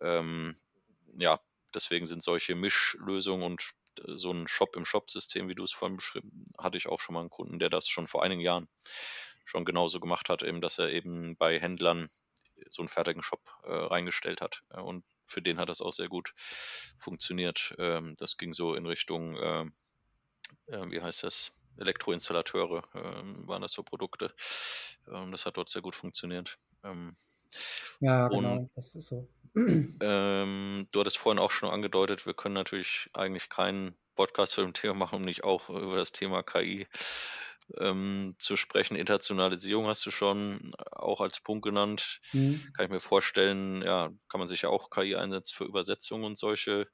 [0.00, 0.52] ähm,
[1.16, 1.40] ja,
[1.74, 3.70] deswegen sind solche Mischlösungen und
[4.06, 7.20] so ein Shop im Shop-System, wie du es vorhin beschrieben, hatte ich auch schon mal
[7.20, 8.68] einen Kunden, der das schon vor einigen Jahren
[9.44, 12.08] schon genauso gemacht hat, eben, dass er eben bei Händlern
[12.68, 14.62] so einen fertigen Shop äh, reingestellt hat.
[14.70, 16.32] Äh, und für den hat das auch sehr gut
[16.98, 17.74] funktioniert.
[17.78, 19.64] Ähm, das ging so in Richtung, äh,
[20.66, 21.52] äh wie heißt das?
[21.78, 24.34] Elektroinstallateure ähm, waren das so Produkte.
[25.06, 26.56] Ähm, das hat dort sehr gut funktioniert.
[26.82, 27.14] Ähm,
[28.00, 29.28] ja, genau, und, das ist so.
[30.00, 34.72] Ähm, du hattest vorhin auch schon angedeutet, wir können natürlich eigentlich keinen Podcast zu dem
[34.72, 36.86] Thema machen, um nicht auch über das Thema KI
[37.76, 38.96] ähm, zu sprechen.
[38.96, 42.20] Internationalisierung hast du schon auch als Punkt genannt.
[42.32, 42.62] Mhm.
[42.74, 46.38] Kann ich mir vorstellen, ja, kann man sich ja auch KI einsetzen für Übersetzung und
[46.38, 46.88] solche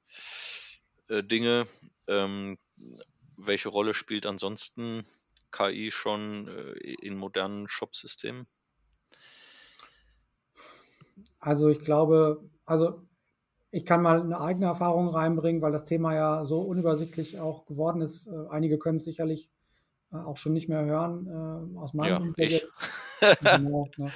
[1.07, 1.63] äh, Dinge.
[2.07, 2.57] Ähm,
[3.37, 5.05] welche Rolle spielt ansonsten
[5.51, 8.45] KI schon äh, in modernen Shop-Systemen?
[11.39, 13.01] Also ich glaube, also
[13.71, 18.01] ich kann mal eine eigene Erfahrung reinbringen, weil das Thema ja so unübersichtlich auch geworden
[18.01, 18.27] ist.
[18.27, 19.54] Äh, einige können es sicherlich äh,
[20.11, 22.65] auch schon nicht mehr hören äh, aus meinem ja, ich.
[23.41, 24.11] genau, ne?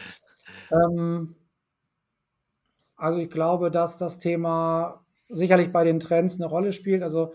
[0.72, 1.36] ähm,
[2.96, 7.04] also ich glaube, dass das Thema sicherlich bei den Trends eine Rolle spielt.
[7.04, 7.34] Also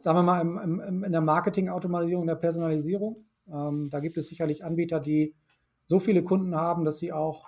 [0.00, 3.24] sagen wir mal im, im, in der Marketing-Automatisierung, der Personalisierung.
[3.50, 5.34] Ähm, da gibt es sicherlich Anbieter, die
[5.86, 7.46] so viele Kunden haben, dass sie auch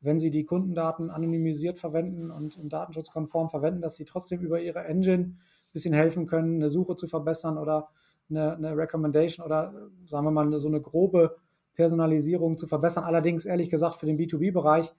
[0.00, 4.84] wenn sie die Kundendaten anonymisiert verwenden und, und datenschutzkonform verwenden, dass sie trotzdem über ihre
[4.84, 5.38] Engine ein
[5.72, 7.90] bisschen helfen können, eine Suche zu verbessern oder
[8.30, 9.72] eine, eine Recommendation oder
[10.06, 11.36] sagen wir mal so eine grobe
[11.74, 13.04] Personalisierung zu verbessern.
[13.04, 14.92] Allerdings ehrlich gesagt für den B2B-Bereich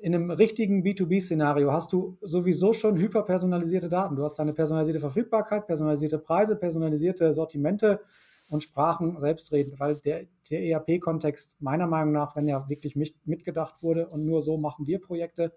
[0.00, 4.16] in einem richtigen B2B-Szenario hast du sowieso schon hyperpersonalisierte Daten.
[4.16, 8.00] Du hast deine personalisierte Verfügbarkeit, personalisierte Preise, personalisierte Sortimente
[8.48, 13.82] und Sprachen selbstredend, weil der, der ERP-Kontext meiner Meinung nach, wenn ja wirklich mit, mitgedacht
[13.82, 15.52] wurde und nur so machen wir Projekte,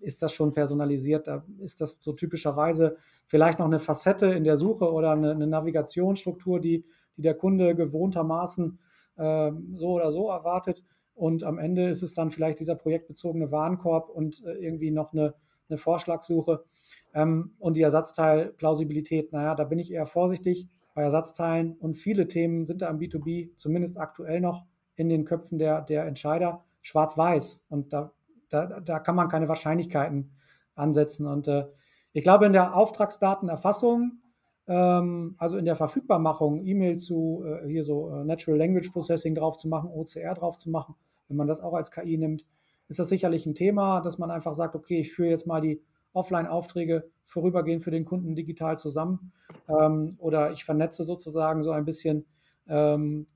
[0.00, 1.26] ist das schon personalisiert.
[1.26, 2.96] Da ist das so typischerweise
[3.26, 6.84] vielleicht noch eine Facette in der Suche oder eine, eine Navigationsstruktur, die,
[7.16, 8.78] die der Kunde gewohntermaßen
[9.16, 10.84] äh, so oder so erwartet.
[11.14, 15.34] Und am Ende ist es dann vielleicht dieser projektbezogene Warenkorb und äh, irgendwie noch eine,
[15.68, 16.64] eine Vorschlagsuche.
[17.12, 21.76] Ähm, und die Ersatzteilplausibilität, naja, da bin ich eher vorsichtig bei Ersatzteilen.
[21.78, 24.64] Und viele Themen sind da im B2B, zumindest aktuell noch,
[24.96, 27.64] in den Köpfen der, der Entscheider schwarz-weiß.
[27.68, 28.12] Und da,
[28.50, 30.32] da, da kann man keine Wahrscheinlichkeiten
[30.74, 31.26] ansetzen.
[31.26, 31.66] Und äh,
[32.12, 34.20] ich glaube, in der Auftragsdatenerfassung,
[34.66, 39.56] ähm, also in der Verfügbarmachung, E-Mail zu äh, hier so äh, Natural Language Processing drauf
[39.56, 40.94] zu machen, OCR drauf zu machen,
[41.28, 42.44] wenn man das auch als KI nimmt,
[42.88, 45.80] ist das sicherlich ein Thema, dass man einfach sagt, okay, ich führe jetzt mal die
[46.12, 49.32] Offline-Aufträge vorübergehend für den Kunden digital zusammen
[49.68, 52.26] ähm, oder ich vernetze sozusagen so ein bisschen
[52.66, 53.26] ähm,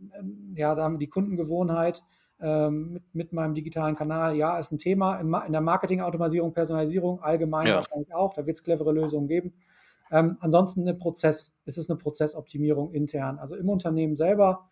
[0.57, 2.03] ja, die Kundengewohnheit
[2.41, 4.37] ähm, mit, mit, meinem digitalen Kanal.
[4.37, 7.77] Ja, ist ein Thema in, in der Marketing-Automatisierung, Personalisierung allgemein ja.
[7.77, 8.35] wahrscheinlich auch.
[8.35, 9.55] Da wird es clevere Lösungen geben.
[10.11, 13.39] Ähm, ansonsten eine Prozess, ist es eine Prozessoptimierung intern.
[13.39, 14.69] Also im Unternehmen selber.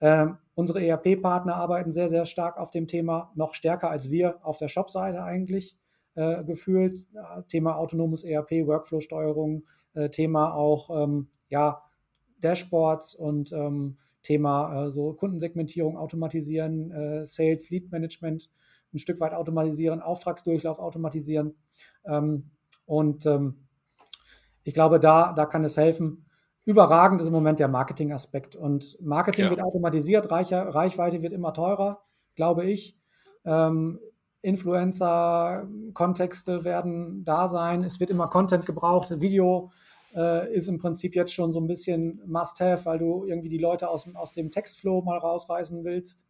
[0.00, 4.58] Ähm, unsere ERP-Partner arbeiten sehr, sehr stark auf dem Thema, noch stärker als wir auf
[4.58, 5.76] der Shop-Seite eigentlich
[6.14, 7.06] äh, gefühlt.
[7.48, 9.64] Thema autonomes ERP, Workflow-Steuerung,
[9.94, 11.82] äh, Thema auch ähm, ja,
[12.40, 18.50] Dashboards und ähm, Thema äh, so Kundensegmentierung automatisieren, äh, Sales, Lead Management
[18.92, 21.54] ein Stück weit automatisieren, Auftragsdurchlauf automatisieren.
[22.04, 22.50] Ähm,
[22.86, 23.66] und ähm,
[24.64, 26.26] ich glaube, da, da kann es helfen.
[26.64, 28.54] Überragend ist im Moment der Marketing-Aspekt.
[28.56, 29.50] Und Marketing ja.
[29.50, 32.02] wird automatisiert, Reicher, Reichweite wird immer teurer,
[32.34, 32.98] glaube ich.
[33.44, 33.98] Ähm,
[34.42, 37.82] Influencer-Kontexte werden da sein.
[37.84, 39.20] Es wird immer Content gebraucht.
[39.20, 39.70] Video
[40.14, 43.88] äh, ist im Prinzip jetzt schon so ein bisschen Must-Have, weil du irgendwie die Leute
[43.88, 46.26] aus, aus dem Textflow mal rausreißen willst.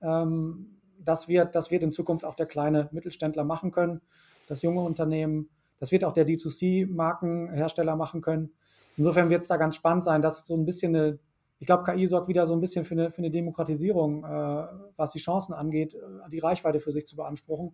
[0.00, 4.00] Ähm, das, wird, das wird in Zukunft auch der kleine Mittelständler machen können,
[4.48, 5.50] das junge Unternehmen.
[5.78, 8.52] Das wird auch der D2C-Markenhersteller machen können.
[8.96, 11.18] Insofern wird es da ganz spannend sein, dass so ein bisschen eine,
[11.58, 14.66] ich glaube, KI sorgt wieder so ein bisschen für eine, für eine Demokratisierung, äh,
[14.96, 17.72] was die Chancen angeht, äh, die Reichweite für sich zu beanspruchen.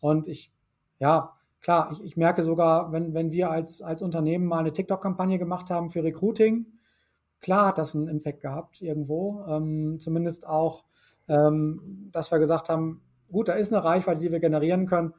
[0.00, 0.52] Und ich,
[0.98, 5.38] ja, klar, ich, ich merke sogar, wenn, wenn wir als, als Unternehmen mal eine TikTok-Kampagne
[5.38, 6.66] gemacht haben für Recruiting,
[7.40, 9.44] klar hat das einen Impact gehabt irgendwo.
[9.48, 10.84] Ähm, zumindest auch,
[11.28, 15.14] ähm, dass wir gesagt haben, gut, da ist eine Reichweite, die wir generieren können.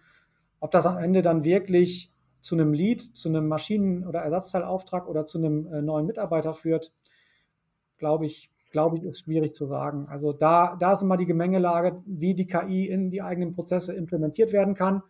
[0.59, 2.11] Ob das am Ende dann wirklich
[2.41, 6.91] zu einem Lead, zu einem Maschinen- oder Ersatzteilauftrag oder zu einem äh, neuen Mitarbeiter führt,
[7.97, 10.07] glaube ich, glaube ich, ist schwierig zu sagen.
[10.09, 14.53] Also da, da ist immer die Gemengelage, wie die KI in die eigenen Prozesse implementiert
[14.53, 15.03] werden kann.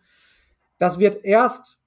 [0.82, 1.80] Das wird erst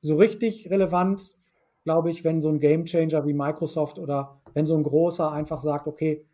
[0.00, 1.36] so richtig relevant,
[1.84, 5.86] glaube ich, wenn so ein Gamechanger wie Microsoft oder wenn so ein großer einfach sagt,
[5.86, 6.24] okay,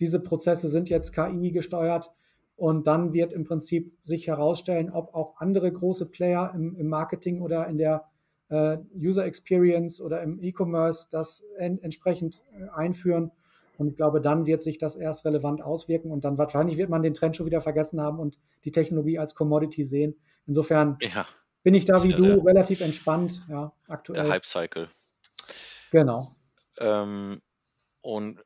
[0.00, 2.12] diese Prozesse sind jetzt KI gesteuert
[2.56, 7.40] und dann wird im Prinzip sich herausstellen, ob auch andere große Player im, im Marketing
[7.40, 8.04] oder in der
[8.50, 13.30] äh, User Experience oder im E-Commerce das en entsprechend äh, einführen.
[13.78, 17.00] Und ich glaube, dann wird sich das erst relevant auswirken und dann wahrscheinlich wird man
[17.00, 20.14] den Trend schon wieder vergessen haben und die Technologie als Commodity sehen.
[20.48, 21.28] Insofern ja,
[21.62, 24.24] bin ich da wie du der, relativ entspannt, ja, aktuell.
[24.24, 24.88] Der Hype-Cycle.
[25.90, 26.34] Genau.
[26.78, 27.42] Ähm,
[28.00, 28.42] und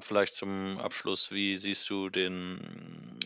[0.00, 3.20] vielleicht zum Abschluss, wie siehst du den,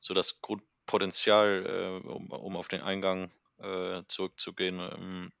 [0.00, 5.32] so das Grundpotenzial, äh, um, um, auf den Eingang äh, zurückzugehen, ähm,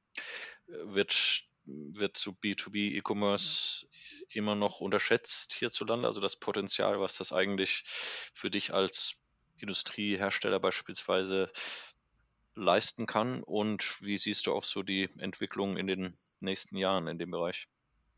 [0.66, 3.88] wird, wird zu B2B E-Commerce
[4.28, 6.06] immer noch unterschätzt hierzulande?
[6.06, 7.82] Also das Potenzial, was das eigentlich
[8.32, 9.16] für dich als
[9.64, 11.50] Industriehersteller beispielsweise
[12.54, 17.18] leisten kann und wie siehst du auch so die Entwicklung in den nächsten Jahren in
[17.18, 17.66] dem Bereich?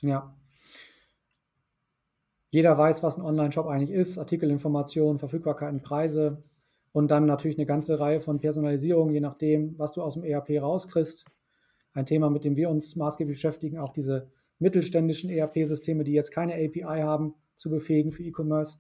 [0.02, 0.36] Ja.
[2.50, 6.42] Jeder weiß, was ein Online-Shop eigentlich ist, Artikelinformationen, Verfügbarkeiten, Preise
[6.92, 10.60] und dann natürlich eine ganze Reihe von Personalisierungen, je nachdem, was du aus dem ERP
[10.60, 11.26] rauskriegst.
[11.92, 16.54] Ein Thema, mit dem wir uns maßgeblich beschäftigen, auch diese mittelständischen ERP-Systeme, die jetzt keine
[16.54, 18.78] API haben, zu befähigen für E-Commerce.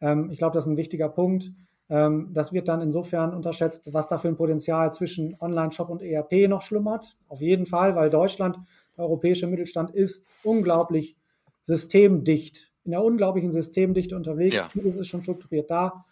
[0.00, 1.50] Ähm, ich glaube, das ist ein wichtiger Punkt.
[1.90, 6.48] Ähm, das wird dann insofern unterschätzt, was da für ein Potenzial zwischen Online-Shop und ERP
[6.48, 7.16] noch schlummert.
[7.28, 8.58] Auf jeden Fall, weil Deutschland,
[8.96, 11.16] der europäische Mittelstand, ist unglaublich
[11.62, 14.56] systemdicht, in der unglaublichen Systemdichte unterwegs.
[14.56, 14.68] Ja.
[14.68, 16.04] Vieles ist schon strukturiert da.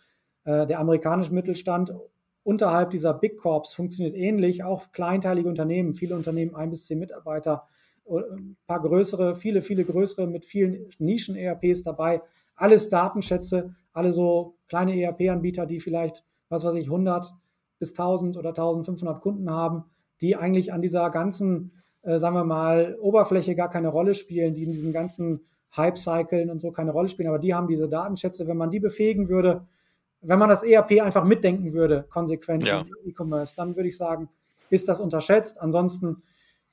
[0.44, 1.94] Äh, der amerikanische Mittelstand
[2.42, 7.68] unterhalb dieser Big Corps funktioniert ähnlich, auch kleinteilige Unternehmen, viele Unternehmen, ein bis zehn Mitarbeiter,
[8.06, 12.22] äh, ein paar größere, viele, viele größere mit vielen Nischen-ERPs dabei,
[12.56, 17.32] alles Datenschätze, alle so kleine ERP-Anbieter, die vielleicht was weiß ich, 100
[17.78, 19.84] bis 1000 oder 1500 Kunden haben,
[20.20, 21.72] die eigentlich an dieser ganzen,
[22.02, 26.60] äh, sagen wir mal, Oberfläche gar keine Rolle spielen, die in diesen ganzen Hype-Cyclen und
[26.60, 29.66] so keine Rolle spielen, aber die haben diese Datenschätze, wenn man die befähigen würde,
[30.20, 32.82] wenn man das ERP einfach mitdenken würde, konsequent ja.
[32.82, 34.28] im E-Commerce, dann würde ich sagen,
[34.70, 35.60] ist das unterschätzt.
[35.60, 36.22] Ansonsten,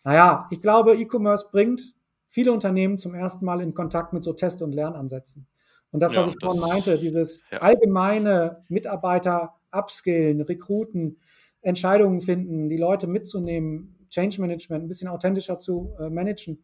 [0.03, 1.95] naja, ich glaube, E-Commerce bringt
[2.27, 5.47] viele Unternehmen zum ersten Mal in Kontakt mit so Test- und Lernansätzen.
[5.91, 7.59] Und das, was ja, ich vorhin meinte, dieses ja.
[7.59, 11.19] allgemeine Mitarbeiter upskillen, rekruten,
[11.61, 16.63] Entscheidungen finden, die Leute mitzunehmen, Change Management ein bisschen authentischer zu äh, managen,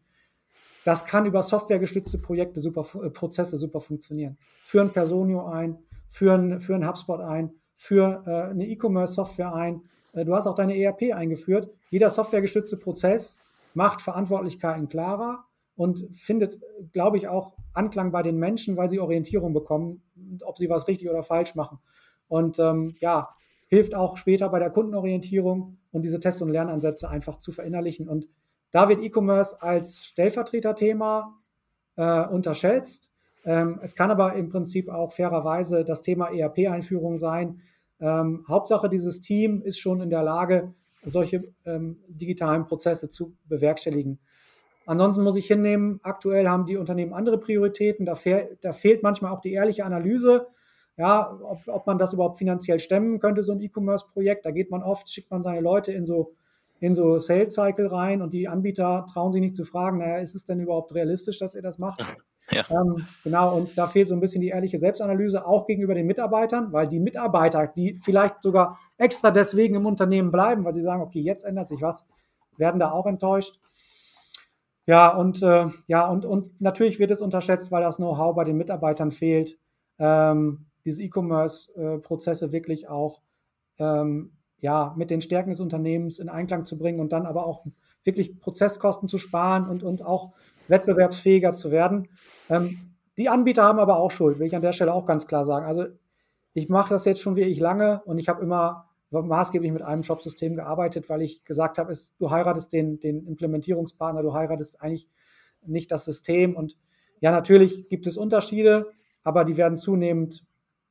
[0.84, 4.38] das kann über softwaregestützte Projekte super, äh, Prozesse super funktionieren.
[4.62, 9.82] Führen Personio ein, führen, führen HubSpot ein, für äh, eine E-Commerce-Software ein.
[10.14, 11.68] Äh, du hast auch deine ERP eingeführt.
[11.90, 13.38] Jeder softwaregestützte Prozess
[13.74, 15.44] macht Verantwortlichkeiten klarer
[15.76, 16.58] und findet,
[16.92, 20.02] glaube ich, auch Anklang bei den Menschen, weil sie Orientierung bekommen,
[20.44, 21.78] ob sie was richtig oder falsch machen.
[22.28, 23.28] Und ähm, ja,
[23.68, 28.08] hilft auch später bei der Kundenorientierung und diese Test- und Lernansätze einfach zu verinnerlichen.
[28.08, 28.26] Und
[28.70, 31.34] da wird E-Commerce als Stellvertreterthema
[31.96, 33.12] äh, unterschätzt.
[33.44, 37.60] Ähm, es kann aber im Prinzip auch fairerweise das Thema ERP-Einführung sein.
[38.00, 40.74] Ähm, Hauptsache, dieses Team ist schon in der Lage,
[41.04, 44.18] solche ähm, digitalen Prozesse zu bewerkstelligen.
[44.86, 48.06] Ansonsten muss ich hinnehmen, aktuell haben die Unternehmen andere Prioritäten.
[48.06, 50.46] Da, fehl, da fehlt manchmal auch die ehrliche Analyse,
[50.96, 54.46] ja, ob, ob, man das überhaupt finanziell stemmen könnte, so ein E-Commerce-Projekt.
[54.46, 56.34] Da geht man oft, schickt man seine Leute in so,
[56.78, 60.34] in so Sales Cycle rein und die Anbieter trauen sich nicht zu fragen, naja, ist
[60.34, 62.00] es denn überhaupt realistisch, dass ihr das macht?
[62.00, 62.64] Ja.
[62.70, 66.72] Ähm, genau, und da fehlt so ein bisschen die ehrliche Selbstanalyse, auch gegenüber den Mitarbeitern,
[66.72, 71.20] weil die Mitarbeiter, die vielleicht sogar extra deswegen im Unternehmen bleiben, weil sie sagen, okay,
[71.20, 72.06] jetzt ändert sich was,
[72.56, 73.60] werden da auch enttäuscht.
[74.86, 78.56] Ja, und äh, ja, und, und natürlich wird es unterschätzt, weil das Know-how bei den
[78.56, 79.58] Mitarbeitern fehlt,
[79.98, 83.20] ähm, diese E-Commerce-Prozesse wirklich auch
[83.78, 87.66] ähm, ja, mit den Stärken des Unternehmens in Einklang zu bringen und dann aber auch
[88.04, 90.32] wirklich Prozesskosten zu sparen und, und auch
[90.68, 92.08] wettbewerbsfähiger zu werden.
[92.48, 95.44] Ähm, die Anbieter haben aber auch Schuld, will ich an der Stelle auch ganz klar
[95.44, 95.66] sagen.
[95.66, 95.86] Also
[96.52, 100.56] ich mache das jetzt schon wirklich lange und ich habe immer maßgeblich mit einem Shopsystem
[100.56, 105.08] gearbeitet, weil ich gesagt habe, ist, du heiratest den, den Implementierungspartner, du heiratest eigentlich
[105.64, 106.56] nicht das System.
[106.56, 106.76] Und
[107.20, 108.90] ja, natürlich gibt es Unterschiede,
[109.22, 110.44] aber die werden zunehmend,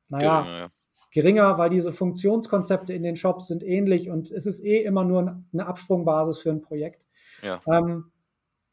[0.08, 0.68] naja, ja, ja.
[1.10, 5.42] geringer, weil diese Funktionskonzepte in den Shops sind ähnlich und es ist eh immer nur
[5.52, 7.04] eine Absprungbasis für ein Projekt.
[7.42, 7.60] Ja.
[7.66, 8.10] Ähm,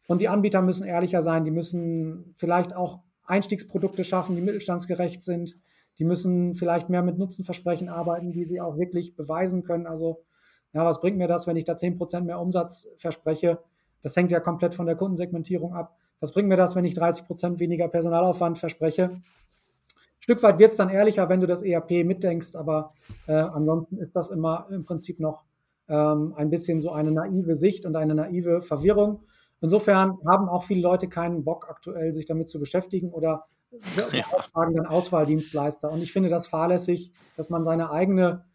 [0.08, 5.56] und die Anbieter müssen ehrlicher sein, die müssen vielleicht auch Einstiegsprodukte schaffen, die mittelstandsgerecht sind
[6.00, 9.88] die müssen vielleicht mehr mit Nutzenversprechen arbeiten, die sie auch wirklich beweisen können.
[9.88, 10.24] Also,
[10.74, 13.60] ja, was bringt mir das, wenn ich da 10% mehr Umsatz verspreche?
[14.02, 15.96] Das hängt ja komplett von der Kundensegmentierung ab.
[16.20, 19.04] Was bringt mir das, wenn ich 30% weniger Personalaufwand verspreche?
[19.04, 19.22] Ein
[20.20, 22.94] Stück weit wird es dann ehrlicher, wenn du das ERP mitdenkst, aber
[23.28, 25.44] äh, ansonsten ist das immer im Prinzip noch
[25.90, 29.24] ähm, ein bisschen so eine naive Sicht und eine naive Verwirrung.
[29.62, 33.46] Insofern haben auch viele Leute keinen Bock aktuell, sich damit zu beschäftigen oder
[34.12, 34.24] ja.
[34.54, 35.92] Dann Auswahldienstleister.
[35.92, 38.46] Und ich finde das fahrlässig, dass man seine eigene,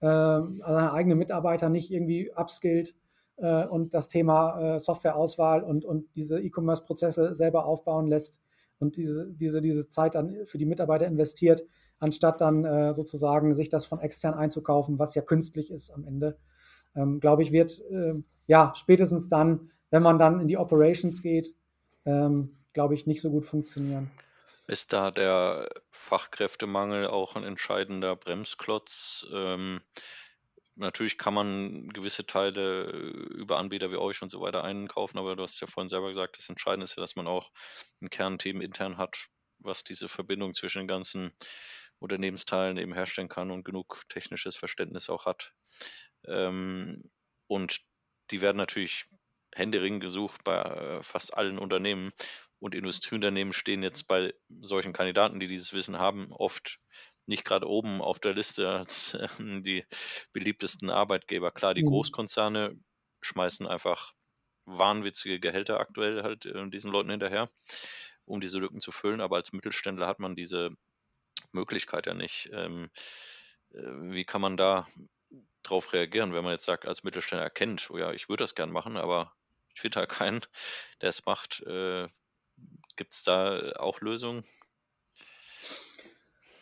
[0.00, 2.94] äh, seine eigene Mitarbeiter nicht irgendwie upskillt
[3.36, 8.40] äh, und das Thema äh, Softwareauswahl und, und diese E-Commerce-Prozesse selber aufbauen lässt
[8.78, 11.64] und diese, diese, diese Zeit dann für die Mitarbeiter investiert,
[11.98, 16.38] anstatt dann äh, sozusagen sich das von extern einzukaufen, was ja künstlich ist am Ende.
[16.94, 21.54] Ähm, Glaube ich, wird äh, ja spätestens dann, wenn man dann in die Operations geht,
[22.04, 24.10] ähm, glaube ich, nicht so gut funktionieren.
[24.68, 29.26] Ist da der Fachkräftemangel auch ein entscheidender Bremsklotz?
[29.32, 29.80] Ähm,
[30.74, 35.42] natürlich kann man gewisse Teile über Anbieter wie euch und so weiter einkaufen, aber du
[35.42, 37.50] hast ja vorhin selber gesagt, das Entscheidende ist ja, dass man auch
[38.02, 41.32] ein Kernteam intern hat, was diese Verbindung zwischen den ganzen
[41.98, 45.54] Unternehmensteilen eben herstellen kann und genug technisches Verständnis auch hat.
[46.26, 47.10] Ähm,
[47.46, 47.80] und
[48.30, 49.06] die werden natürlich
[49.54, 52.12] händeringend gesucht bei äh, fast allen Unternehmen.
[52.60, 56.80] Und Industrieunternehmen stehen jetzt bei solchen Kandidaten, die dieses Wissen haben, oft
[57.26, 59.84] nicht gerade oben auf der Liste als äh, die
[60.32, 61.52] beliebtesten Arbeitgeber.
[61.52, 61.88] Klar, die mhm.
[61.88, 62.72] Großkonzerne
[63.20, 64.14] schmeißen einfach
[64.64, 67.48] wahnwitzige Gehälter aktuell halt äh, diesen Leuten hinterher,
[68.24, 69.20] um diese Lücken zu füllen.
[69.20, 70.70] Aber als Mittelständler hat man diese
[71.52, 72.50] Möglichkeit ja nicht.
[72.52, 72.90] Ähm,
[73.72, 74.86] äh, wie kann man da
[75.62, 78.70] drauf reagieren, wenn man jetzt sagt, als Mittelständler erkennt, oh ja, ich würde das gern
[78.70, 79.34] machen, aber
[79.74, 80.40] ich finde halt keinen,
[81.02, 81.62] der es macht.
[82.58, 84.42] Äh, Gibt es da auch Lösungen?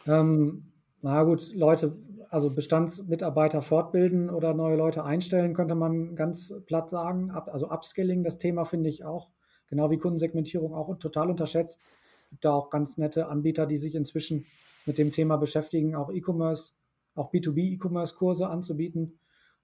[0.07, 0.73] Ähm,
[1.03, 1.97] na gut, Leute,
[2.29, 7.31] also Bestandsmitarbeiter fortbilden oder neue Leute einstellen, könnte man ganz platt sagen.
[7.31, 9.31] Also Upskilling, das Thema finde ich auch,
[9.69, 11.83] genau wie Kundensegmentierung, auch total unterschätzt.
[12.31, 14.47] Gibt da auch ganz nette Anbieter, die sich inzwischen
[14.85, 16.73] mit dem Thema beschäftigen, auch E-Commerce
[17.17, 19.19] auch B2B-E-Commerce-Kurse anzubieten.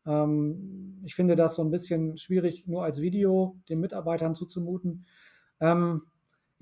[0.07, 5.07] Ähm, ich finde das so ein bisschen schwierig, nur als Video den Mitarbeitern zuzumuten.
[5.61, 6.03] Ähm,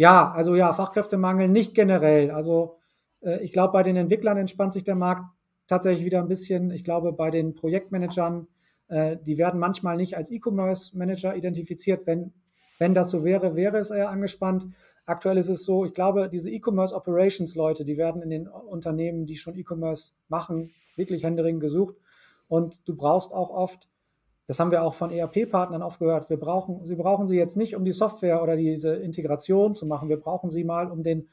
[0.00, 2.30] ja, also ja, Fachkräftemangel nicht generell.
[2.30, 2.78] Also
[3.20, 5.26] äh, ich glaube, bei den Entwicklern entspannt sich der Markt
[5.66, 6.70] tatsächlich wieder ein bisschen.
[6.70, 8.46] Ich glaube, bei den Projektmanagern,
[8.88, 12.06] äh, die werden manchmal nicht als E-Commerce-Manager identifiziert.
[12.06, 12.32] Wenn,
[12.78, 14.68] wenn das so wäre, wäre es eher angespannt.
[15.04, 19.26] Aktuell ist es so, ich glaube, diese E-Commerce Operations Leute, die werden in den Unternehmen,
[19.26, 21.96] die schon E-Commerce machen, wirklich händeringend gesucht.
[22.48, 23.90] Und du brauchst auch oft,
[24.50, 27.76] das haben wir auch von ERP-Partnern oft gehört, wir brauchen, sie brauchen sie jetzt nicht,
[27.76, 30.08] um die Software oder diese Integration zu machen.
[30.08, 31.28] Wir brauchen sie mal, um den,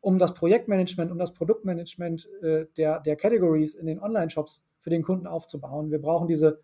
[0.00, 5.02] um das Projektmanagement, um das Produktmanagement äh, der, der Categories in den Online-Shops für den
[5.02, 5.90] Kunden aufzubauen.
[5.90, 6.62] Wir brauchen diese,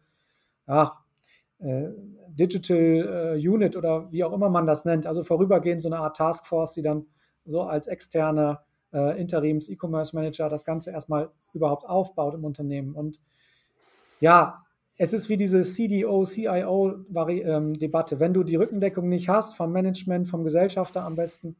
[0.64, 1.02] ach,
[1.58, 1.88] äh,
[2.28, 6.16] Digital äh, Unit oder wie auch immer man das nennt, also vorübergehend so eine Art
[6.16, 7.08] Taskforce, die dann
[7.44, 8.60] so als externe
[8.94, 12.94] äh, Interims E-Commerce Manager das Ganze erstmal überhaupt aufbaut im Unternehmen.
[12.94, 13.20] Und
[14.20, 14.63] ja,
[14.96, 18.14] es ist wie diese CDO, CIO-Debatte.
[18.14, 21.56] Ähm, Wenn du die Rückendeckung nicht hast vom Management, vom Gesellschafter am besten,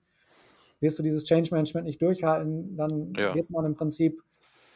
[0.80, 3.34] wirst du dieses Change Management nicht durchhalten, dann ja.
[3.34, 4.22] wird man im Prinzip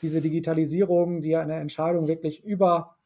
[0.02, 2.96] diese Digitalisierung, die ja eine Entscheidung wirklich über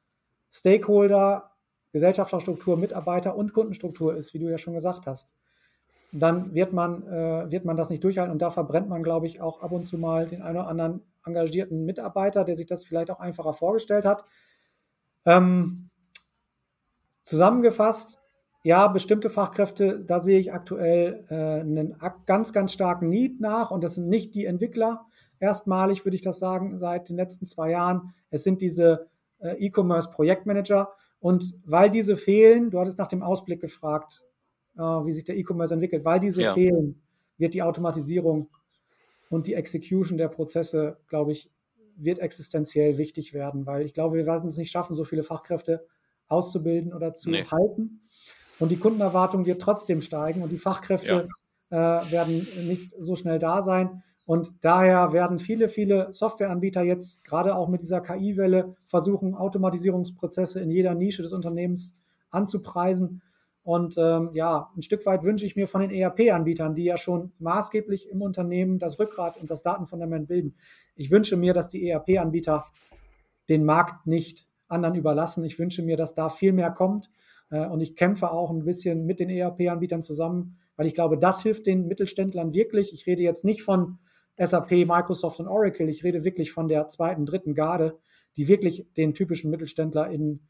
[0.51, 1.51] Stakeholder,
[1.93, 5.35] Gesellschafterstruktur, Mitarbeiter und Kundenstruktur ist, wie du ja schon gesagt hast,
[6.13, 8.33] dann wird man, äh, wird man das nicht durchhalten.
[8.33, 11.03] Und da verbrennt man, glaube ich, auch ab und zu mal den einen oder anderen
[11.25, 14.25] engagierten Mitarbeiter, der sich das vielleicht auch einfacher vorgestellt hat.
[15.25, 15.91] Ähm,
[17.23, 18.21] zusammengefasst,
[18.65, 21.97] ja, bestimmte Fachkräfte, da sehe ich aktuell äh, einen
[22.27, 25.07] ganz, ganz starken Need nach und das sind nicht die Entwickler.
[25.41, 28.15] Erstmalig würde ich das sagen, seit den letzten zwei Jahren.
[28.31, 29.09] Es sind diese
[29.41, 34.25] äh, E-Commerce-Projektmanager und weil diese fehlen, du hattest nach dem Ausblick gefragt,
[34.77, 36.55] äh, wie sich der E-Commerce entwickelt, weil diese ja.
[36.55, 37.03] fehlen,
[37.39, 38.49] wird die Automatisierung
[39.31, 41.51] und die Execution der Prozesse, glaube ich,
[41.97, 45.87] wird existenziell wichtig werden, weil ich glaube, wir werden es nicht schaffen, so viele Fachkräfte
[46.29, 47.45] auszubilden oder zu nee.
[47.45, 48.01] halten.
[48.59, 51.29] Und die Kundenerwartung wird trotzdem steigen und die Fachkräfte
[51.71, 52.01] ja.
[52.01, 54.03] äh, werden nicht so schnell da sein.
[54.25, 60.71] Und daher werden viele, viele Softwareanbieter jetzt gerade auch mit dieser KI-Welle versuchen, Automatisierungsprozesse in
[60.71, 61.95] jeder Nische des Unternehmens
[62.31, 63.23] anzupreisen.
[63.65, 67.33] Und ähm, ja, ein Stück weit wünsche ich mir von den ERP-Anbietern, die ja schon
[67.39, 70.57] maßgeblich im Unternehmen das Rückgrat und das Datenfundament bilden.
[70.97, 72.65] Ich wünsche mir, dass die ERP-Anbieter
[73.49, 75.45] den Markt nicht anderen überlassen.
[75.45, 77.11] Ich wünsche mir, dass da viel mehr kommt.
[77.51, 81.43] Äh, und ich kämpfe auch ein bisschen mit den ERP-Anbietern zusammen, weil ich glaube, das
[81.43, 82.93] hilft den Mittelständlern wirklich.
[82.93, 83.99] Ich rede jetzt nicht von
[84.39, 85.89] SAP, Microsoft und Oracle.
[85.89, 87.99] Ich rede wirklich von der zweiten, dritten Garde,
[88.37, 90.41] die wirklich den typischen Mittelständler in,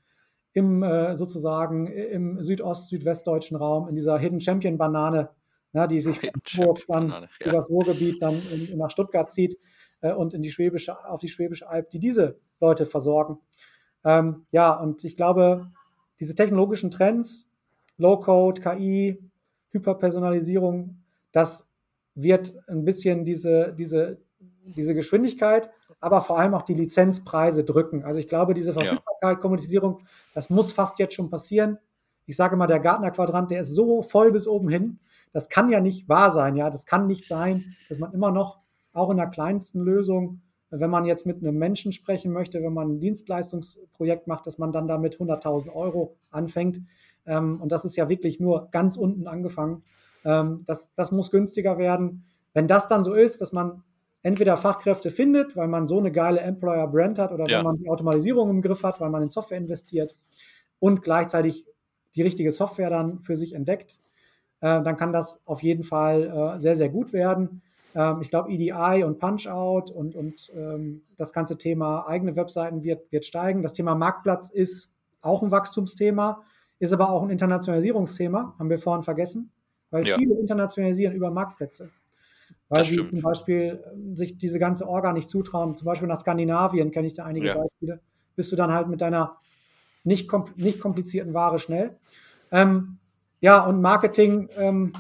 [0.53, 5.31] im äh, sozusagen im Südost-, südwestdeutschen Raum, in dieser Hidden Champion Banane,
[5.73, 7.29] na, die sich von dann ja.
[7.41, 9.59] über das Ruhrgebiet dann in, nach Stuttgart zieht
[10.03, 13.39] äh, und in die Schwäbische, auf die Schwäbische Alb, die diese Leute versorgen.
[14.05, 15.71] Ähm, ja, und ich glaube,
[16.21, 17.49] diese technologischen Trends,
[17.97, 19.19] Low-Code, KI,
[19.71, 21.71] Hyperpersonalisierung, das
[22.15, 24.21] wird ein bisschen diese, diese,
[24.65, 25.71] diese Geschwindigkeit,
[26.03, 28.05] aber vor allem auch die Lizenzpreise drücken.
[28.05, 29.35] Also ich glaube, diese Verfügbarkeit, ja.
[29.37, 30.01] Kommunisierung,
[30.35, 31.79] das muss fast jetzt schon passieren.
[32.27, 34.99] Ich sage mal, der Gartner-Quadrant, der ist so voll bis oben hin.
[35.33, 36.57] Das kann ja nicht wahr sein.
[36.57, 38.59] Ja, das kann nicht sein, dass man immer noch
[38.93, 40.41] auch in der kleinsten Lösung,
[40.71, 44.73] wenn man jetzt mit einem Menschen sprechen möchte, wenn man ein Dienstleistungsprojekt macht, dass man
[44.73, 46.81] dann damit 100.000 Euro anfängt.
[47.27, 49.85] Ähm, und das ist ja wirklich nur ganz unten angefangen.
[50.25, 52.25] Ähm, das, das muss günstiger werden.
[52.55, 53.85] Wenn das dann so ist, dass man
[54.23, 57.59] entweder Fachkräfte findet, weil man so eine geile Employer-Brand hat oder ja.
[57.59, 60.15] weil man die Automatisierung im Griff hat, weil man in Software investiert
[60.79, 61.67] und gleichzeitig
[62.15, 63.99] die richtige Software dann für sich entdeckt,
[64.61, 67.63] äh, dann kann das auf jeden Fall äh, sehr, sehr gut werden.
[67.95, 73.11] Ähm, ich glaube, EDI und Punch-Out und, und ähm, das ganze Thema eigene Webseiten wird,
[73.11, 73.63] wird steigen.
[73.63, 76.43] Das Thema Marktplatz ist auch ein Wachstumsthema,
[76.79, 79.53] ist aber auch ein Internationalisierungsthema, haben wir vorhin vergessen
[79.93, 80.17] weil ja.
[80.17, 81.91] viele internationalisieren über Marktplätze.
[82.73, 85.77] Weil sie zum Beispiel ähm, sich diese ganze Orga nicht zutrauen.
[85.77, 87.57] Zum Beispiel nach Skandinavien kenne ich da einige ja.
[87.57, 88.01] Beispiele.
[88.35, 89.37] Bist du dann halt mit deiner
[90.05, 91.95] nicht, nicht komplizierten Ware schnell.
[92.51, 92.99] Ähm,
[93.41, 94.93] ja, und Marketing, ähm,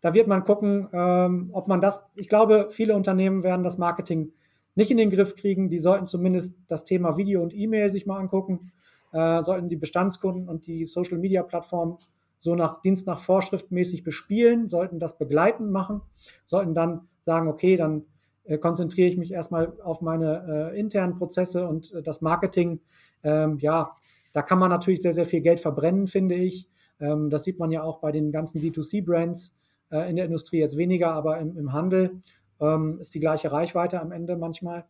[0.00, 4.32] da wird man gucken, ähm, ob man das, ich glaube, viele Unternehmen werden das Marketing
[4.76, 5.68] nicht in den Griff kriegen.
[5.68, 8.72] Die sollten zumindest das Thema Video und E-Mail sich mal angucken,
[9.12, 11.98] äh, sollten die Bestandskunden und die Social-Media-Plattformen
[12.38, 16.02] so nach Dienst nach Vorschrift mäßig bespielen, sollten das begleitend machen,
[16.44, 18.06] sollten dann sagen, okay, dann
[18.44, 22.80] äh, konzentriere ich mich erstmal auf meine äh, internen Prozesse und äh, das Marketing.
[23.22, 23.94] Ähm, ja,
[24.32, 26.68] da kann man natürlich sehr, sehr viel Geld verbrennen, finde ich.
[27.00, 29.54] Ähm, das sieht man ja auch bei den ganzen D2C-Brands
[29.90, 32.22] äh, in der Industrie jetzt weniger, aber im, im Handel
[32.60, 34.84] ähm, ist die gleiche Reichweite am Ende manchmal.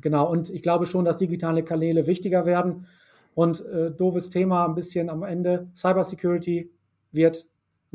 [0.00, 2.86] Genau, und ich glaube schon, dass digitale Kanäle wichtiger werden.
[3.34, 5.68] Und äh, doofes Thema ein bisschen am Ende.
[5.74, 6.70] Cybersecurity
[7.12, 7.46] wird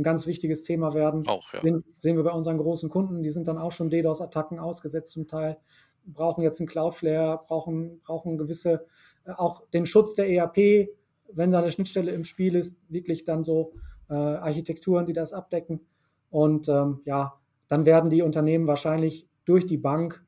[0.02, 1.28] ein ganz wichtiges Thema werden.
[1.28, 1.62] Auch, ja.
[1.62, 5.28] Den sehen wir bei unseren großen Kunden, die sind dann auch schon DDoS-Attacken ausgesetzt zum
[5.28, 5.58] Teil,
[6.06, 8.86] brauchen jetzt einen Cloudflare, brauchen, brauchen gewisse,
[9.26, 10.89] äh, auch den Schutz der ERP,
[11.32, 13.74] wenn da eine Schnittstelle im Spiel ist, wirklich dann so
[14.10, 15.82] äh, Architekturen, die das abdecken.
[16.30, 20.24] Und ähm, ja, dann werden die Unternehmen wahrscheinlich durch die Bank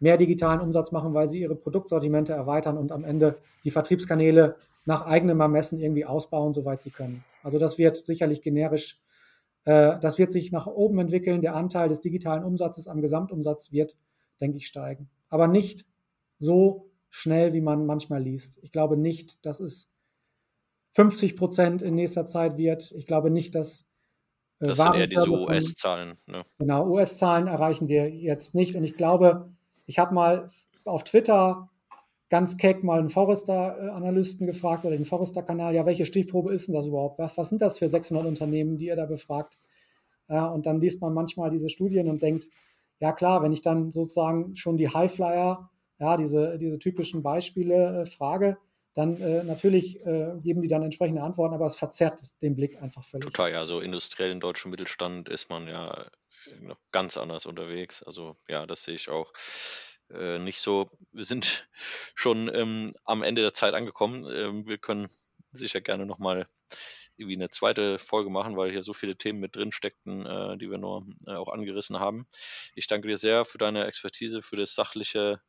[0.00, 5.06] mehr digitalen Umsatz machen, weil sie ihre Produktsortimente erweitern und am Ende die Vertriebskanäle nach
[5.06, 7.24] eigenem Ermessen irgendwie ausbauen, soweit sie können.
[7.44, 9.00] Also das wird sicherlich generisch,
[9.64, 11.42] äh, das wird sich nach oben entwickeln.
[11.42, 13.96] Der Anteil des digitalen Umsatzes am Gesamtumsatz wird,
[14.40, 15.10] denke ich, steigen.
[15.28, 15.86] Aber nicht
[16.38, 18.58] so schnell, wie man manchmal liest.
[18.62, 19.90] Ich glaube nicht, dass es
[20.92, 22.92] 50 Prozent in nächster Zeit wird.
[22.92, 23.86] Ich glaube nicht, dass
[24.60, 26.14] äh, das sind eher diese US-Zahlen.
[26.26, 26.42] Ne?
[26.58, 28.74] Genau, US-Zahlen erreichen wir jetzt nicht.
[28.74, 29.52] Und ich glaube,
[29.86, 30.48] ich habe mal
[30.84, 31.70] auf Twitter
[32.34, 36.84] ganz keck mal einen Forrester-Analysten gefragt oder den Forrester-Kanal, ja, welche Stichprobe ist denn das
[36.84, 37.16] überhaupt?
[37.20, 39.52] Was, was sind das für 600 Unternehmen, die ihr da befragt?
[40.28, 42.48] Ja, und dann liest man manchmal diese Studien und denkt,
[42.98, 45.70] ja klar, wenn ich dann sozusagen schon die Highflyer,
[46.00, 48.58] ja, diese, diese typischen Beispiele äh, frage,
[48.94, 53.04] dann äh, natürlich äh, geben die dann entsprechende Antworten, aber es verzerrt den Blick einfach
[53.04, 53.26] völlig.
[53.26, 56.10] Total, ja, so industriell im deutschen Mittelstand ist man ja
[56.62, 58.02] noch ganz anders unterwegs.
[58.02, 59.32] Also ja, das sehe ich auch
[60.10, 60.90] äh, nicht so.
[61.12, 61.68] Wir sind
[62.14, 64.26] schon ähm, am Ende der Zeit angekommen.
[64.30, 65.08] Ähm, wir können
[65.52, 66.46] sicher gerne nochmal
[67.16, 70.70] irgendwie eine zweite Folge machen, weil hier so viele Themen mit drin steckten, äh, die
[70.70, 72.26] wir nur äh, auch angerissen haben.
[72.74, 75.40] Ich danke dir sehr für deine Expertise, für das sachliche,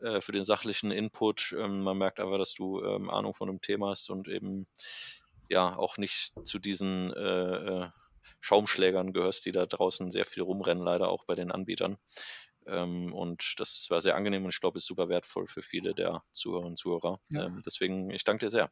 [0.00, 1.54] äh, für den sachlichen Input.
[1.58, 4.66] Ähm, man merkt einfach, dass du ähm, Ahnung von dem Thema hast und eben
[5.48, 7.88] ja auch nicht zu diesen äh, äh,
[8.40, 11.98] Schaumschlägern gehörst, die da draußen sehr viel rumrennen, leider auch bei den Anbietern.
[12.66, 16.20] Ähm, und das war sehr angenehm und ich glaube, ist super wertvoll für viele der
[16.32, 17.20] Zuhörerinnen und Zuhörer.
[17.30, 17.46] Ja.
[17.46, 18.70] Ähm, deswegen, ich danke dir sehr.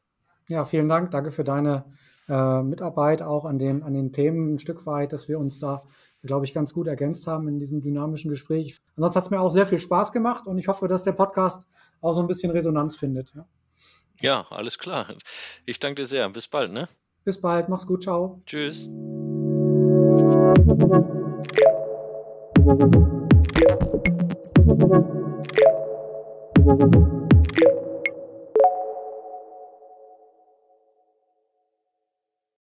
[0.49, 1.11] Ja, vielen Dank.
[1.11, 1.85] Danke für deine
[2.29, 5.83] äh, Mitarbeit auch an den, an den Themen ein Stück weit, dass wir uns da,
[6.23, 8.81] glaube ich, ganz gut ergänzt haben in diesem dynamischen Gespräch.
[8.97, 11.67] Ansonsten hat es mir auch sehr viel Spaß gemacht und ich hoffe, dass der Podcast
[12.01, 13.33] auch so ein bisschen Resonanz findet.
[13.35, 13.47] Ja,
[14.21, 15.15] ja alles klar.
[15.65, 16.29] Ich danke dir sehr.
[16.29, 16.89] Bis bald, ne?
[17.25, 17.69] Bis bald.
[17.69, 18.03] Mach's gut.
[18.03, 18.43] Ciao.
[18.47, 18.91] Tschüss.
[23.57, 23.85] Thank
[26.95, 27.24] you.